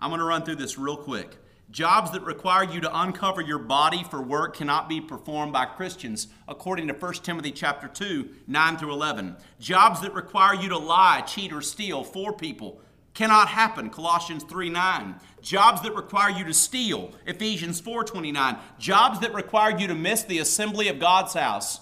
[0.00, 1.36] I'm going to run through this real quick.
[1.70, 6.28] Jobs that require you to uncover your body for work cannot be performed by Christians,
[6.46, 9.36] according to 1 Timothy chapter 2, 9 through 11.
[9.58, 12.80] Jobs that require you to lie, cheat, or steal for people
[13.14, 19.20] cannot happen colossians 3 9 jobs that require you to steal ephesians 4 29 jobs
[19.20, 21.80] that require you to miss the assembly of god's house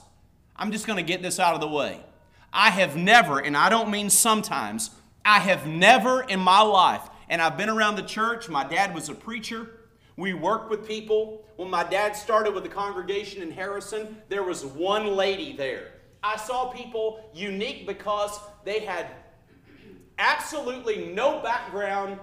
[0.56, 1.98] I'm just going to get this out of the way.
[2.52, 4.90] I have never, and I don't mean sometimes,
[5.24, 9.08] I have never in my life, and I've been around the church, my dad was
[9.08, 9.70] a preacher.
[10.16, 11.44] We worked with people.
[11.56, 15.92] When my dad started with the congregation in Harrison, there was one lady there.
[16.22, 19.08] I saw people unique because they had
[20.22, 22.18] absolutely no background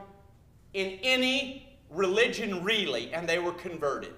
[0.73, 4.13] in any religion, really, and they were converted.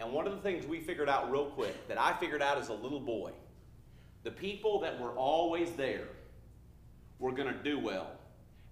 [0.00, 2.70] And one of the things we figured out real quick, that I figured out as
[2.70, 3.32] a little boy,
[4.22, 6.08] the people that were always there
[7.18, 8.10] were going to do well.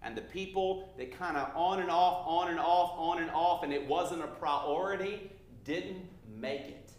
[0.00, 3.64] And the people that kind of on and off, on and off, on and off,
[3.64, 5.30] and it wasn't a priority,
[5.64, 6.92] didn't make it.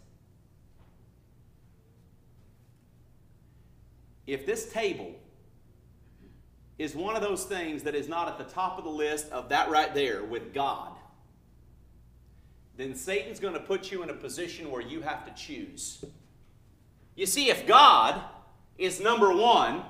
[4.26, 5.14] If this table
[6.80, 9.50] is one of those things that is not at the top of the list of
[9.50, 10.92] that right there with God,
[12.78, 16.02] then Satan's going to put you in a position where you have to choose.
[17.16, 18.18] You see, if God
[18.78, 19.82] is number one,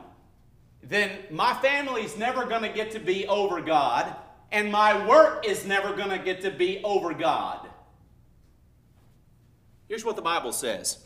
[0.82, 4.12] then my family's never going to get to be over God,
[4.50, 7.68] and my work is never going to get to be over God.
[9.86, 10.98] Here's what the Bible says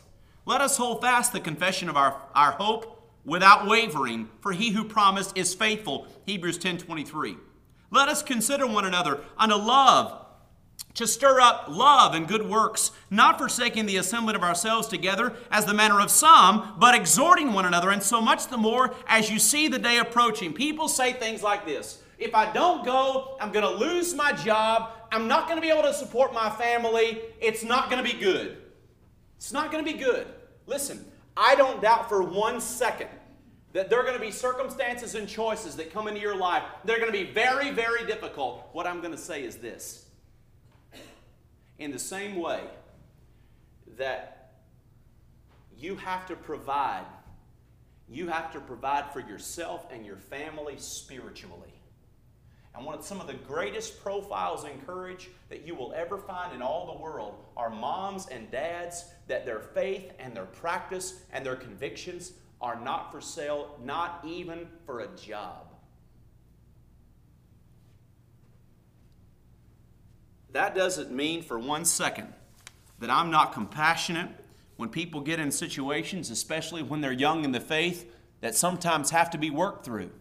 [0.47, 2.94] Let us hold fast the confession of our, our hope
[3.25, 6.07] without wavering, for he who promised is faithful.
[6.25, 7.37] Hebrews 10 23.
[7.91, 10.25] Let us consider one another unto love
[10.95, 15.65] to stir up love and good works, not forsaking the assembling of ourselves together as
[15.65, 19.37] the manner of some, but exhorting one another, and so much the more as you
[19.37, 20.53] see the day approaching.
[20.53, 24.91] People say things like this If I don't go, I'm going to lose my job.
[25.11, 27.21] I'm not going to be able to support my family.
[27.39, 28.57] It's not going to be good.
[29.37, 30.27] It's not going to be good.
[30.65, 31.05] Listen,
[31.37, 33.09] I don't doubt for one second
[33.73, 36.63] that there are going to be circumstances and choices that come into your life.
[36.85, 38.69] They're going to be very, very difficult.
[38.71, 40.05] What I'm going to say is this
[41.77, 42.61] in the same way
[43.97, 44.53] that
[45.77, 47.05] you have to provide,
[48.09, 51.73] you have to provide for yourself and your family spiritually.
[52.75, 56.53] And one of some of the greatest profiles in courage that you will ever find
[56.53, 61.45] in all the world are moms and dads that their faith and their practice and
[61.45, 65.67] their convictions are not for sale, not even for a job.
[70.51, 72.33] That doesn't mean for one second
[72.99, 74.29] that I'm not compassionate
[74.77, 78.11] when people get in situations, especially when they're young in the faith,
[78.41, 80.11] that sometimes have to be worked through.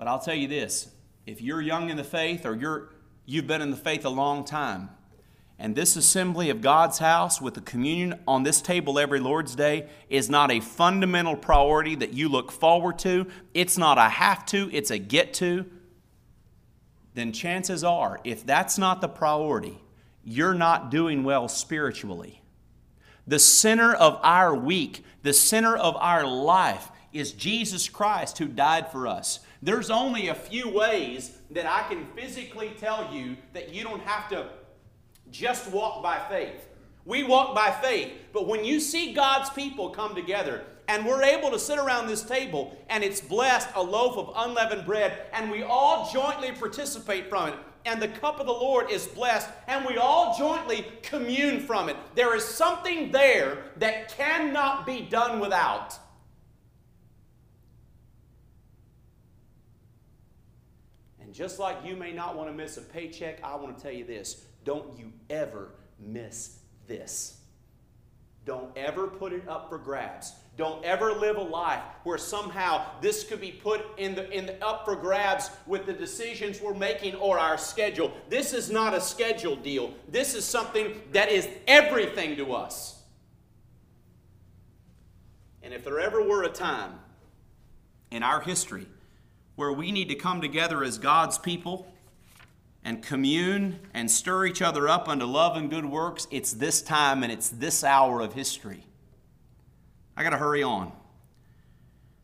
[0.00, 0.90] But I'll tell you this
[1.26, 2.88] if you're young in the faith or you're,
[3.26, 4.88] you've been in the faith a long time,
[5.58, 9.88] and this assembly of God's house with the communion on this table every Lord's Day
[10.08, 13.26] is not a fundamental priority that you look forward to.
[13.54, 15.66] It's not a have to, it's a get to
[17.14, 19.78] then chances are, if that's not the priority,
[20.24, 22.40] you're not doing well spiritually.
[23.26, 28.90] The center of our week, the center of our life is Jesus Christ who died
[28.90, 29.40] for us.
[29.62, 34.28] There's only a few ways that I can physically tell you that you don't have
[34.30, 34.48] to
[35.30, 36.66] just walk by faith.
[37.04, 41.50] We walk by faith, but when you see God's people come together and we're able
[41.50, 45.62] to sit around this table and it's blessed a loaf of unleavened bread and we
[45.62, 47.54] all jointly participate from it
[47.86, 51.96] and the cup of the Lord is blessed and we all jointly commune from it.
[52.14, 55.98] There is something there that cannot be done without.
[61.20, 63.90] And just like you may not want to miss a paycheck, I want to tell
[63.90, 67.40] you this don't you ever miss this.
[68.44, 70.34] Don't ever put it up for grabs.
[70.58, 74.62] Don't ever live a life where somehow this could be put in the, in the
[74.62, 78.12] up for grabs with the decisions we're making or our schedule.
[78.28, 79.94] This is not a schedule deal.
[80.10, 83.02] This is something that is everything to us.
[85.62, 86.98] And if there ever were a time
[88.10, 88.86] in our history
[89.60, 91.86] where we need to come together as God's people
[92.82, 97.22] and commune and stir each other up unto love and good works, it's this time
[97.22, 98.86] and it's this hour of history.
[100.16, 100.92] I got to hurry on.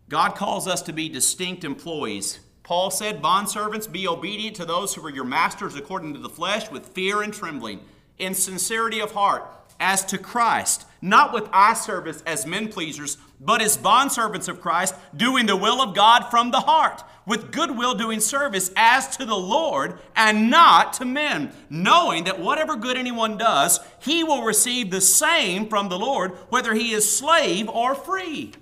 [0.09, 2.41] God calls us to be distinct employees.
[2.63, 6.71] Paul said, Bondservants, be obedient to those who are your masters according to the flesh
[6.71, 7.81] with fear and trembling,
[8.19, 9.45] in sincerity of heart,
[9.81, 14.95] as to Christ, not with eye service as men pleasers, but as bondservants of Christ,
[15.15, 19.37] doing the will of God from the heart, with goodwill doing service as to the
[19.37, 25.01] Lord and not to men, knowing that whatever good anyone does, he will receive the
[25.01, 28.53] same from the Lord, whether he is slave or free.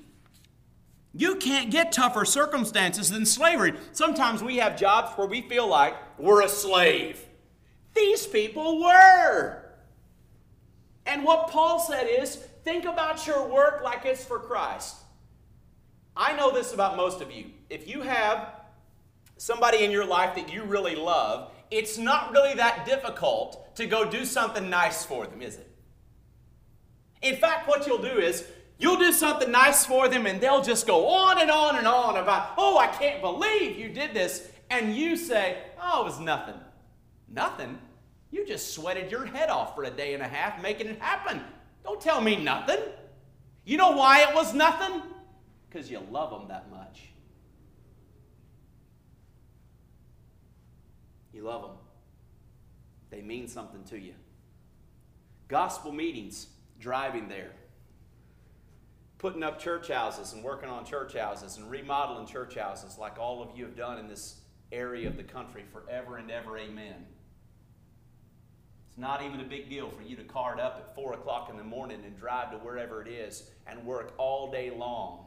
[1.17, 3.75] You can't get tougher circumstances than slavery.
[3.93, 7.25] Sometimes we have jobs where we feel like we're a slave.
[7.95, 9.64] These people were.
[11.07, 14.97] And what Paul said is think about your work like it's for Christ.
[16.17, 17.47] I know this about most of you.
[17.69, 18.61] If you have
[19.37, 24.09] somebody in your life that you really love, it's not really that difficult to go
[24.09, 25.71] do something nice for them, is it?
[27.23, 28.47] In fact, what you'll do is
[28.79, 32.17] you'll do something nice for them and they'll just go on and on and on
[32.17, 34.49] about, oh, I can't believe you did this.
[34.71, 36.61] And you say, oh, it was nothing.
[37.29, 37.79] Nothing?
[38.35, 41.41] You just sweated your head off for a day and a half making it happen.
[41.85, 42.81] Don't tell me nothing.
[43.65, 45.03] You know why it was nothing?
[45.71, 47.11] Because you love them that much.
[51.33, 51.77] You love them.
[53.11, 54.15] They mean something to you.
[55.47, 56.49] Gospel meetings,
[56.81, 57.53] driving there,
[59.19, 63.45] putting up church houses and working on church houses and remodeling church houses like all
[63.45, 64.41] of you have done in this
[64.73, 66.59] area of the country forever and ever.
[66.59, 67.07] Amen.
[68.95, 71.57] It's not even a big deal for you to card up at 4 o'clock in
[71.57, 75.27] the morning and drive to wherever it is and work all day long.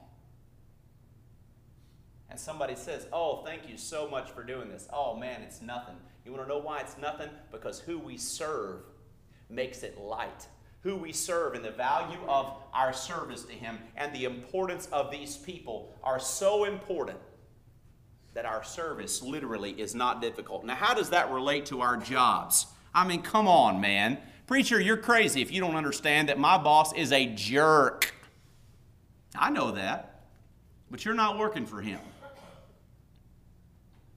[2.29, 4.87] And somebody says, Oh, thank you so much for doing this.
[4.93, 5.95] Oh, man, it's nothing.
[6.23, 7.27] You want to know why it's nothing?
[7.51, 8.83] Because who we serve
[9.49, 10.47] makes it light.
[10.83, 15.11] Who we serve and the value of our service to Him and the importance of
[15.11, 17.19] these people are so important
[18.33, 20.63] that our service literally is not difficult.
[20.63, 22.67] Now, how does that relate to our jobs?
[22.93, 24.17] I mean, come on, man.
[24.47, 28.13] Preacher, you're crazy if you don't understand that my boss is a jerk.
[29.35, 30.23] I know that,
[30.89, 31.99] but you're not working for him.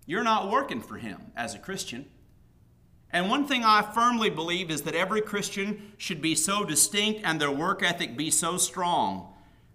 [0.07, 2.07] You're not working for him as a Christian.
[3.12, 7.41] And one thing I firmly believe is that every Christian should be so distinct and
[7.41, 9.35] their work ethic be so strong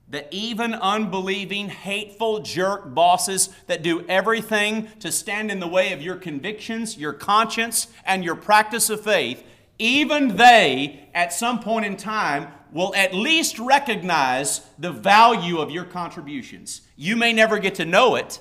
[0.10, 6.02] that even unbelieving, hateful jerk bosses that do everything to stand in the way of
[6.02, 9.44] your convictions, your conscience, and your practice of faith,
[9.80, 15.86] even they, at some point in time, will at least recognize the value of your
[15.86, 16.82] contributions.
[16.96, 18.40] You may never get to know it,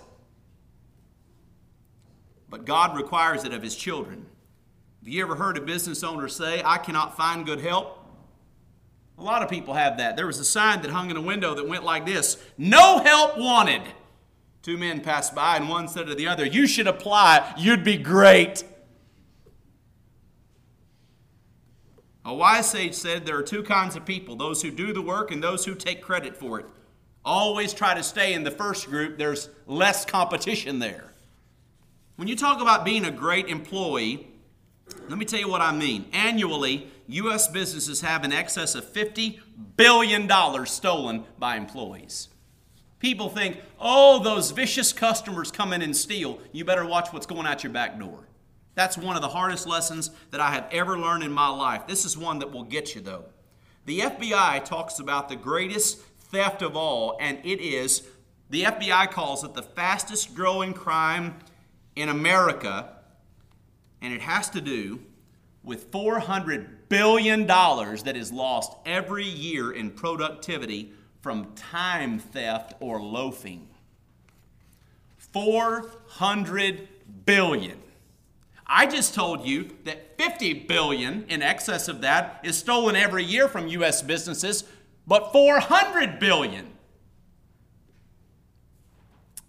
[2.50, 4.26] but God requires it of His children.
[5.00, 8.03] Have you ever heard a business owner say, I cannot find good help?
[9.18, 10.16] A lot of people have that.
[10.16, 13.38] There was a sign that hung in a window that went like this No help
[13.38, 13.82] wanted.
[14.62, 17.98] Two men passed by, and one said to the other, You should apply, you'd be
[17.98, 18.64] great.
[22.24, 25.30] A wise sage said there are two kinds of people those who do the work
[25.30, 26.66] and those who take credit for it.
[27.24, 31.12] Always try to stay in the first group, there's less competition there.
[32.16, 34.26] When you talk about being a great employee,
[35.08, 36.06] let me tell you what I mean.
[36.12, 37.48] Annually, U.S.
[37.48, 39.40] businesses have in excess of $50
[39.76, 42.28] billion stolen by employees.
[42.98, 46.38] People think, oh, those vicious customers come in and steal.
[46.52, 48.28] You better watch what's going out your back door.
[48.74, 51.86] That's one of the hardest lessons that I have ever learned in my life.
[51.86, 53.26] This is one that will get you, though.
[53.84, 58.02] The FBI talks about the greatest theft of all, and it is,
[58.50, 61.36] the FBI calls it the fastest growing crime
[61.94, 62.96] in America,
[64.00, 65.00] and it has to do
[65.62, 70.92] with $400 billion dollars that is lost every year in productivity
[71.22, 73.68] from time theft or loafing.
[75.32, 76.86] 400
[77.26, 77.80] billion.
[78.64, 83.48] I just told you that 50 billion in excess of that is stolen every year
[83.48, 84.62] from US businesses,
[85.04, 86.74] but 400 billion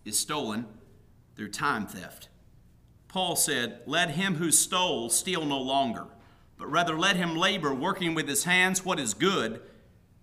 [0.03, 0.65] is stolen
[1.35, 2.27] through time theft.
[3.07, 6.07] Paul said, Let him who stole steal no longer,
[6.57, 9.61] but rather let him labor, working with his hands what is good,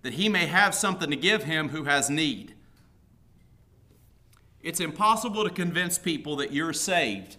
[0.03, 2.55] that he may have something to give him who has need.
[4.63, 7.37] It's impossible to convince people that you're saved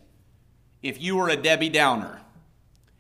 [0.81, 2.21] if you are a Debbie Downer,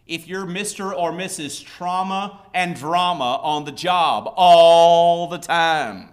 [0.07, 0.97] if you're Mr.
[0.97, 1.63] or Mrs.
[1.63, 6.09] Trauma and Drama on the job all the time.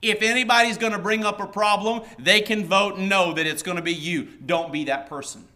[0.00, 3.76] If anybody's going to bring up a problem, they can vote no that it's going
[3.76, 4.28] to be you.
[4.44, 5.46] Don't be that person.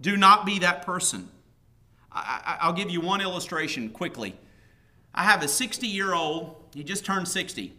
[0.00, 1.28] Do not be that person.
[2.14, 4.36] I, will give you one illustration quickly.
[5.14, 7.74] I have a 60 year old, he just turned 60.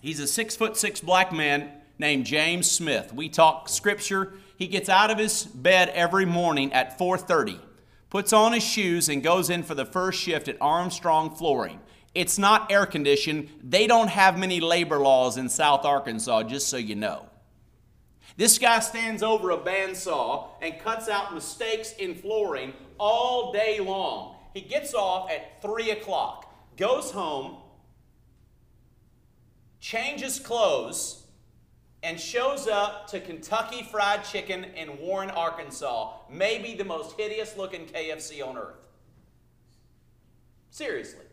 [0.00, 3.14] He's a six foot six black man named James Smith.
[3.14, 4.34] We talk scripture.
[4.56, 7.60] He gets out of his bed every morning at 4:30,
[8.10, 11.80] puts on his shoes and goes in for the first shift at Armstrong Flooring.
[12.14, 13.48] It's not air conditioned.
[13.62, 17.26] They don't have many labor laws in South Arkansas, just so you know.
[18.36, 22.72] This guy stands over a bandsaw and cuts out mistakes in flooring
[23.02, 24.36] all day long.
[24.54, 27.56] He gets off at 3 o'clock, goes home,
[29.80, 31.26] changes clothes,
[32.04, 37.86] and shows up to Kentucky Fried Chicken in Warren, Arkansas, maybe the most hideous looking
[37.86, 38.86] KFC on earth.
[40.70, 41.26] Seriously.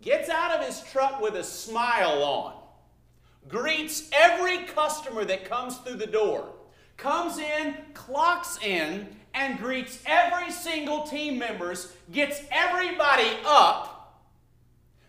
[0.00, 2.54] gets out of his truck with a smile on,
[3.48, 6.54] greets every customer that comes through the door,
[6.96, 13.96] comes in, clocks in, and greets every single team members, gets everybody up.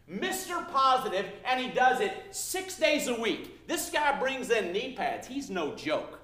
[0.09, 0.69] Mr.
[0.71, 3.67] Positive, and he does it six days a week.
[3.67, 5.27] This guy brings in knee pads.
[5.27, 6.19] He's no joke.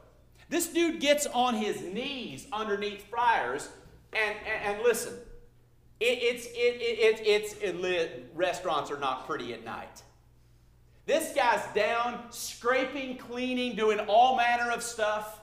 [0.49, 3.69] This dude gets on his knees underneath fryers,
[4.13, 5.13] and, and, and listen,
[5.99, 10.03] it, it's, it, it, it's, it, restaurants are not pretty at night.
[11.05, 15.39] This guy's down, scraping, cleaning, doing all manner of stuff.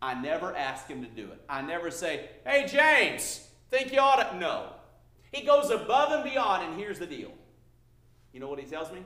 [0.00, 1.40] I never ask him to do it.
[1.48, 4.36] I never say, hey, James, think you ought to.
[4.36, 4.72] No.
[5.32, 7.32] He goes above and beyond, and here's the deal.
[8.32, 9.04] You know what he tells me?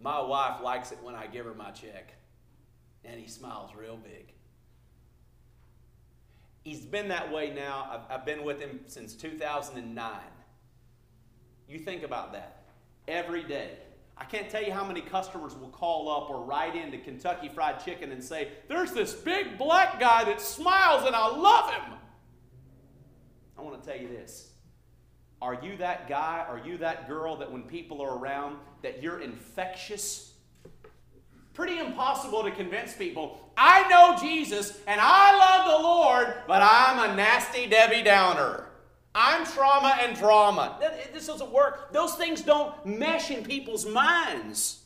[0.00, 2.14] My wife likes it when I give her my check.
[3.04, 4.32] And he smiles real big.
[6.64, 7.88] He's been that way now.
[7.90, 10.12] I've, I've been with him since 2009.
[11.68, 12.62] You think about that.
[13.08, 13.72] Every day.
[14.20, 17.82] I can't tell you how many customers will call up or write into Kentucky Fried
[17.82, 21.94] Chicken and say, There's this big black guy that smiles and I love him.
[23.58, 24.50] I want to tell you this.
[25.40, 26.44] Are you that guy?
[26.46, 30.34] Are you that girl that when people are around, that you're infectious?
[31.54, 33.50] Pretty impossible to convince people.
[33.56, 38.66] I know Jesus and I love the Lord, but I'm a nasty Debbie Downer.
[39.14, 40.78] I'm trauma and drama.
[41.12, 41.92] This doesn't work.
[41.92, 44.80] Those things don't mesh in people's minds.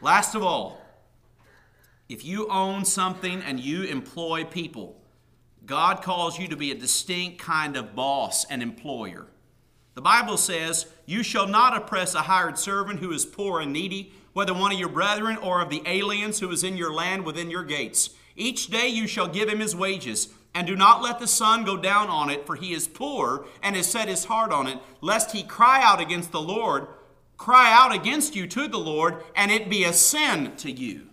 [0.00, 0.80] Last of all,
[2.08, 4.96] if you own something and you employ people,
[5.66, 9.26] God calls you to be a distinct kind of boss and employer.
[9.94, 14.12] The Bible says, You shall not oppress a hired servant who is poor and needy,
[14.32, 17.50] whether one of your brethren or of the aliens who is in your land within
[17.50, 18.10] your gates.
[18.36, 20.28] Each day you shall give him his wages
[20.58, 23.76] and do not let the sun go down on it, for he is poor and
[23.76, 26.88] has set his heart on it, lest he cry out against the Lord,
[27.36, 31.10] cry out against you to the Lord, and it be a sin to you.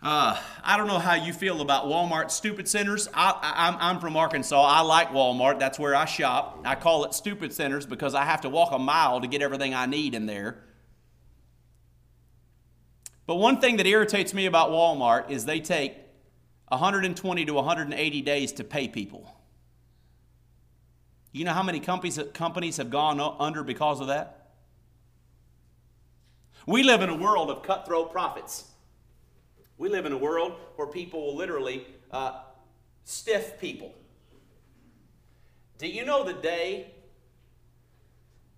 [0.00, 3.10] Uh, I don't know how you feel about Walmart stupid centers.
[3.12, 4.62] I, am from Arkansas.
[4.62, 5.58] I like Walmart.
[5.58, 6.62] That's where I shop.
[6.64, 9.74] I call it stupid centers because I have to walk a mile to get everything
[9.74, 10.56] I need in there.
[13.26, 16.07] But one thing that irritates me about Walmart is they take
[16.68, 19.34] 120 to 180 days to pay people.
[21.32, 24.50] You know how many companies, companies have gone under because of that?
[26.66, 28.64] We live in a world of cutthroat profits.
[29.78, 32.40] We live in a world where people will literally uh,
[33.04, 33.94] stiff people.
[35.78, 36.92] Do you know the day?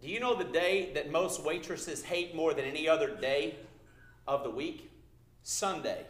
[0.01, 3.57] Do you know the day that most waitresses hate more than any other day
[4.27, 4.91] of the week?
[5.43, 6.07] Sunday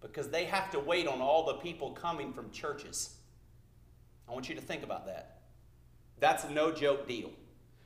[0.00, 3.16] because they have to wait on all the people coming from churches.
[4.28, 5.40] I want you to think about that.
[6.18, 7.30] That's a no joke deal.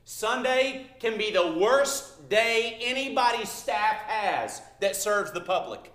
[0.05, 5.93] Sunday can be the worst day anybody's staff has that serves the public,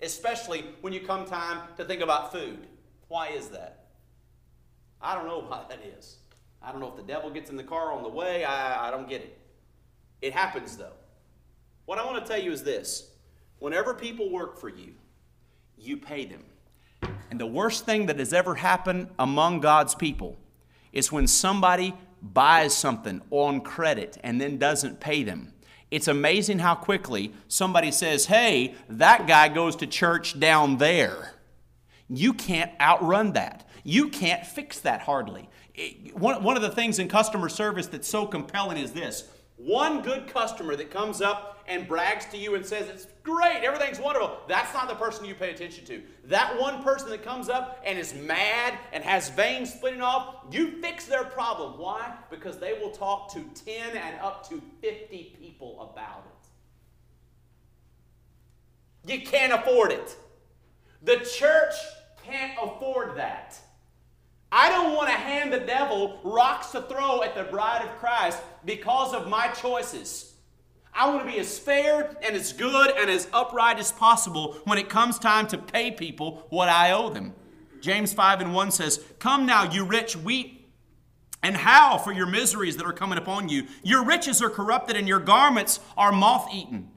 [0.00, 2.66] especially when you come time to think about food.
[3.08, 3.84] Why is that?
[5.02, 6.16] I don't know why that is.
[6.62, 8.44] I don't know if the devil gets in the car on the way.
[8.44, 9.38] I, I don't get it.
[10.22, 10.92] It happens though.
[11.86, 13.10] What I want to tell you is this
[13.58, 14.94] whenever people work for you,
[15.80, 16.44] you pay them.
[17.30, 20.36] And the worst thing that has ever happened among God's people
[20.92, 25.52] is when somebody buys something on credit and then doesn't pay them.
[25.90, 31.34] It's amazing how quickly somebody says, Hey, that guy goes to church down there.
[32.08, 33.68] You can't outrun that.
[33.82, 35.48] You can't fix that hardly.
[36.12, 39.24] one, one of the things in customer service that's so compelling is this
[39.64, 44.00] one good customer that comes up and brags to you and says, It's great, everything's
[44.00, 44.38] wonderful.
[44.48, 46.02] That's not the person you pay attention to.
[46.24, 50.80] That one person that comes up and is mad and has veins splitting off, you
[50.80, 51.78] fix their problem.
[51.78, 52.14] Why?
[52.30, 56.32] Because they will talk to 10 and up to 50 people about it.
[59.12, 60.16] You can't afford it.
[61.02, 61.74] The church
[62.24, 63.58] can't afford that.
[64.52, 68.40] I don't want to hand the devil rocks to throw at the bride of Christ
[68.64, 70.34] because of my choices.
[70.92, 74.78] I want to be as fair and as good and as upright as possible when
[74.78, 77.32] it comes time to pay people what I owe them.
[77.80, 80.60] James 5 and 1 says, Come now, you rich, weep
[81.42, 83.66] and howl for your miseries that are coming upon you.
[83.82, 86.90] Your riches are corrupted and your garments are moth eaten.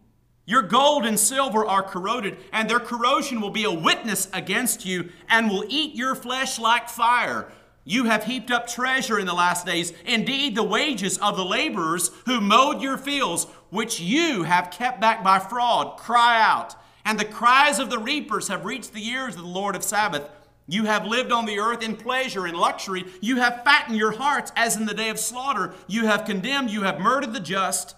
[0.46, 5.10] Your gold and silver are corroded, and their corrosion will be a witness against you
[5.30, 7.50] and will eat your flesh like fire.
[7.86, 9.94] You have heaped up treasure in the last days.
[10.06, 15.24] Indeed, the wages of the laborers who mowed your fields, which you have kept back
[15.24, 16.76] by fraud, cry out.
[17.06, 20.30] And the cries of the reapers have reached the ears of the Lord of Sabaoth.
[20.68, 23.06] You have lived on the earth in pleasure and luxury.
[23.20, 25.74] You have fattened your hearts as in the day of slaughter.
[25.88, 27.96] You have condemned, you have murdered the just.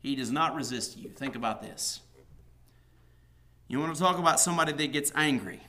[0.00, 1.10] He does not resist you.
[1.10, 2.00] Think about this.
[3.68, 5.60] You want to talk about somebody that gets angry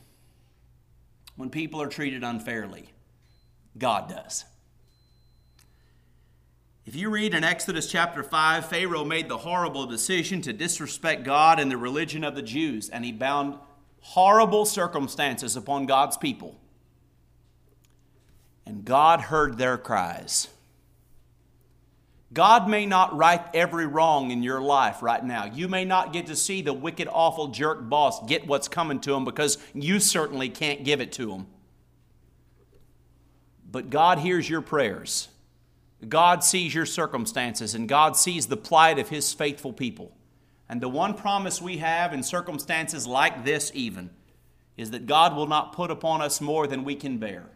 [1.36, 2.92] when people are treated unfairly?
[3.78, 4.46] God does.
[6.86, 11.60] If you read in Exodus chapter 5, Pharaoh made the horrible decision to disrespect God
[11.60, 13.56] and the religion of the Jews, and he bound
[14.00, 16.60] horrible circumstances upon God's people.
[18.66, 20.48] And God heard their cries.
[22.34, 25.46] God may not right every wrong in your life right now.
[25.46, 29.14] You may not get to see the wicked, awful jerk boss get what's coming to
[29.14, 31.48] him because you certainly can't give it to him.
[33.70, 35.30] But God hears your prayers.
[36.08, 40.12] God sees your circumstances and God sees the plight of His faithful people.
[40.68, 44.10] And the one promise we have in circumstances like this, even,
[44.78, 47.50] is that God will not put upon us more than we can bear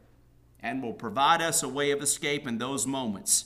[0.60, 3.46] and will provide us a way of escape in those moments.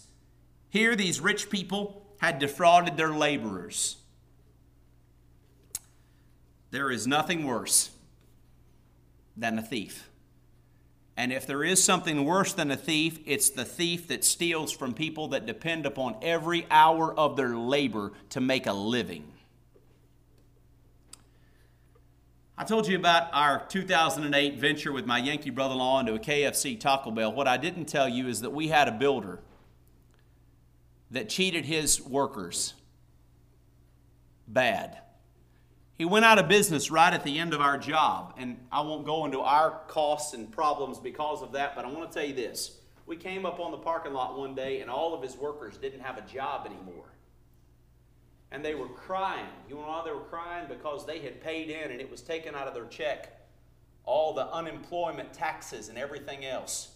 [0.70, 3.98] Here, these rich people had defrauded their laborers.
[6.72, 7.90] There is nothing worse
[9.36, 10.10] than a thief.
[11.18, 14.94] And if there is something worse than a thief, it's the thief that steals from
[14.94, 19.26] people that depend upon every hour of their labor to make a living.
[22.58, 26.20] I told you about our 2008 venture with my Yankee brother in law into a
[26.20, 27.34] KFC Taco Bell.
[27.34, 29.40] What I didn't tell you is that we had a builder
[31.12, 32.74] that cheated his workers
[34.47, 34.99] bad.
[35.97, 39.05] He went out of business right at the end of our job, and I won't
[39.05, 42.34] go into our costs and problems because of that, but I want to tell you
[42.34, 42.78] this.
[43.05, 46.01] We came up on the parking lot one day, and all of his workers didn't
[46.01, 47.12] have a job anymore.
[48.51, 49.45] And they were crying.
[49.68, 50.68] You know why they were crying?
[50.68, 53.39] Because they had paid in and it was taken out of their check
[54.05, 56.95] all the unemployment taxes and everything else.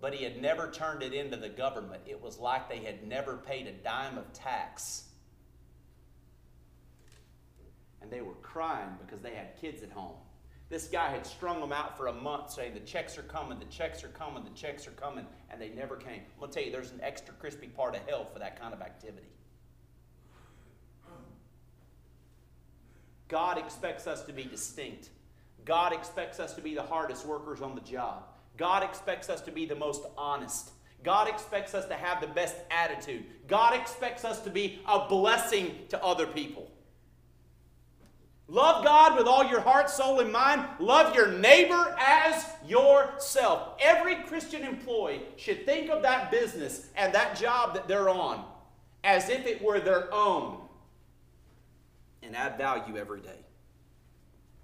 [0.00, 2.02] But he had never turned it into the government.
[2.06, 5.06] It was like they had never paid a dime of tax
[8.06, 10.14] and they were crying because they had kids at home.
[10.68, 13.64] This guy had strung them out for a month saying, The checks are coming, the
[13.64, 16.20] checks are coming, the checks are coming, and they never came.
[16.20, 18.72] I'm going to tell you, there's an extra crispy part of hell for that kind
[18.72, 19.26] of activity.
[23.26, 25.10] God expects us to be distinct.
[25.64, 28.22] God expects us to be the hardest workers on the job.
[28.56, 30.70] God expects us to be the most honest.
[31.02, 33.24] God expects us to have the best attitude.
[33.46, 36.70] God expects us to be a blessing to other people.
[38.48, 40.64] Love God with all your heart, soul, and mind.
[40.78, 43.76] Love your neighbor as yourself.
[43.80, 48.44] Every Christian employee should think of that business and that job that they're on
[49.02, 50.60] as if it were their own
[52.22, 53.38] and add value every day.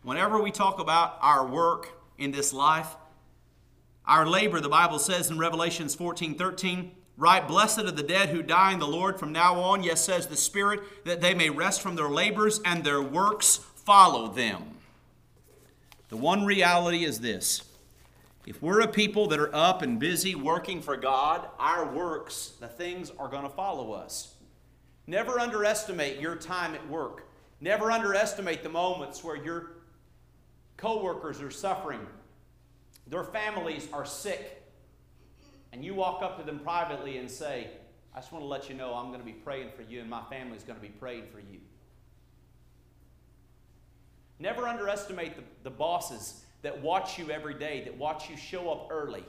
[0.03, 1.89] Whenever we talk about our work
[2.19, 2.95] in this life,
[4.07, 8.43] our labor, the Bible says in Revelations 14 13, Write, blessed are the dead who
[8.43, 11.83] die in the Lord from now on, yes, says the Spirit, that they may rest
[11.83, 14.77] from their labors and their works follow them.
[16.09, 17.63] The one reality is this
[18.45, 22.67] if we're a people that are up and busy working for God, our works, the
[22.67, 24.35] things are going to follow us.
[25.07, 27.29] Never underestimate your time at work.
[27.61, 29.73] Never underestimate the moments where your
[30.77, 32.01] coworkers are suffering,
[33.13, 34.63] their families are sick,
[35.71, 37.69] and you walk up to them privately and say,
[38.15, 40.09] I just want to let you know I'm going to be praying for you and
[40.09, 41.61] my family is going to be praying for you.
[44.39, 48.89] Never underestimate the, the bosses that watch you every day, that watch you show up
[48.91, 49.25] early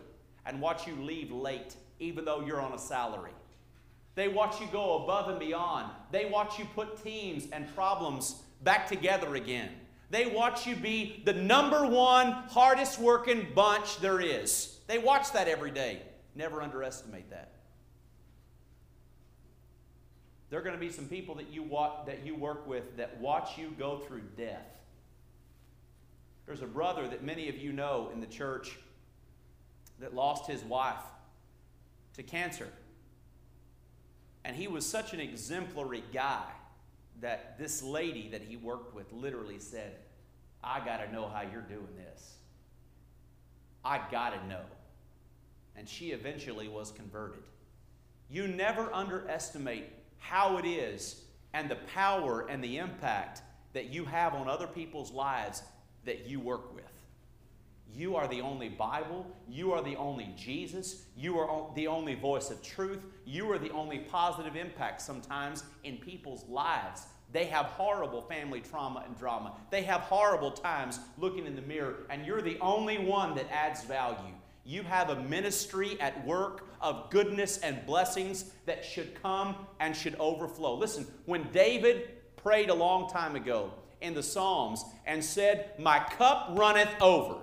[0.46, 3.32] and watch you leave late, even though you're on a salary.
[4.16, 5.92] They watch you go above and beyond.
[6.10, 9.72] They watch you put teams and problems back together again.
[10.14, 14.78] They watch you be the number one hardest working bunch there is.
[14.88, 16.02] They watch that every day.
[16.36, 17.52] Never underestimate that.
[20.50, 23.20] There are going to be some people that you, walk, that you work with that
[23.20, 24.74] watch you go through death
[26.46, 28.78] there's a brother that many of you know in the church
[30.00, 31.04] that lost his wife
[32.16, 32.68] to cancer.
[34.44, 36.44] And he was such an exemplary guy
[37.22, 39.96] that this lady that he worked with literally said,
[40.64, 42.36] I got to know how you're doing this.
[43.84, 44.62] I got to know.
[45.76, 47.44] And she eventually was converted.
[48.30, 49.86] You never underestimate
[50.20, 51.22] how it is
[51.54, 53.42] and the power and the impact
[53.74, 55.64] that you have on other people's lives
[56.06, 56.86] that you work with.
[57.96, 59.28] You are the only Bible.
[59.48, 61.04] You are the only Jesus.
[61.16, 63.04] You are the only voice of truth.
[63.26, 67.04] You are the only positive impact sometimes in people's lives
[67.34, 69.54] They have horrible family trauma and drama.
[69.72, 73.84] They have horrible times looking in the mirror, and you're the only one that adds
[73.84, 74.34] value.
[74.66, 80.16] You have a ministry at work of goodness and blessings that should come and should
[80.20, 80.76] overflow.
[80.76, 86.50] Listen, when David prayed a long time ago in the Psalms and said, My cup
[86.52, 87.40] runneth over.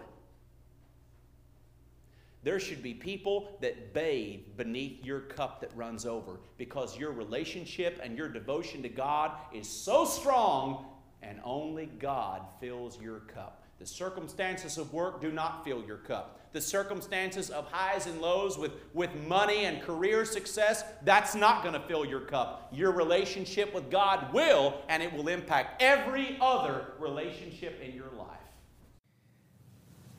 [2.43, 8.01] There should be people that bathe beneath your cup that runs over because your relationship
[8.03, 10.87] and your devotion to God is so strong
[11.23, 13.65] and only God fills your cup.
[13.79, 16.39] The circumstances of work do not fill your cup.
[16.53, 21.75] The circumstances of highs and lows with, with money and career success, that's not going
[21.75, 22.69] to fill your cup.
[22.73, 28.20] Your relationship with God will, and it will impact every other relationship in your life.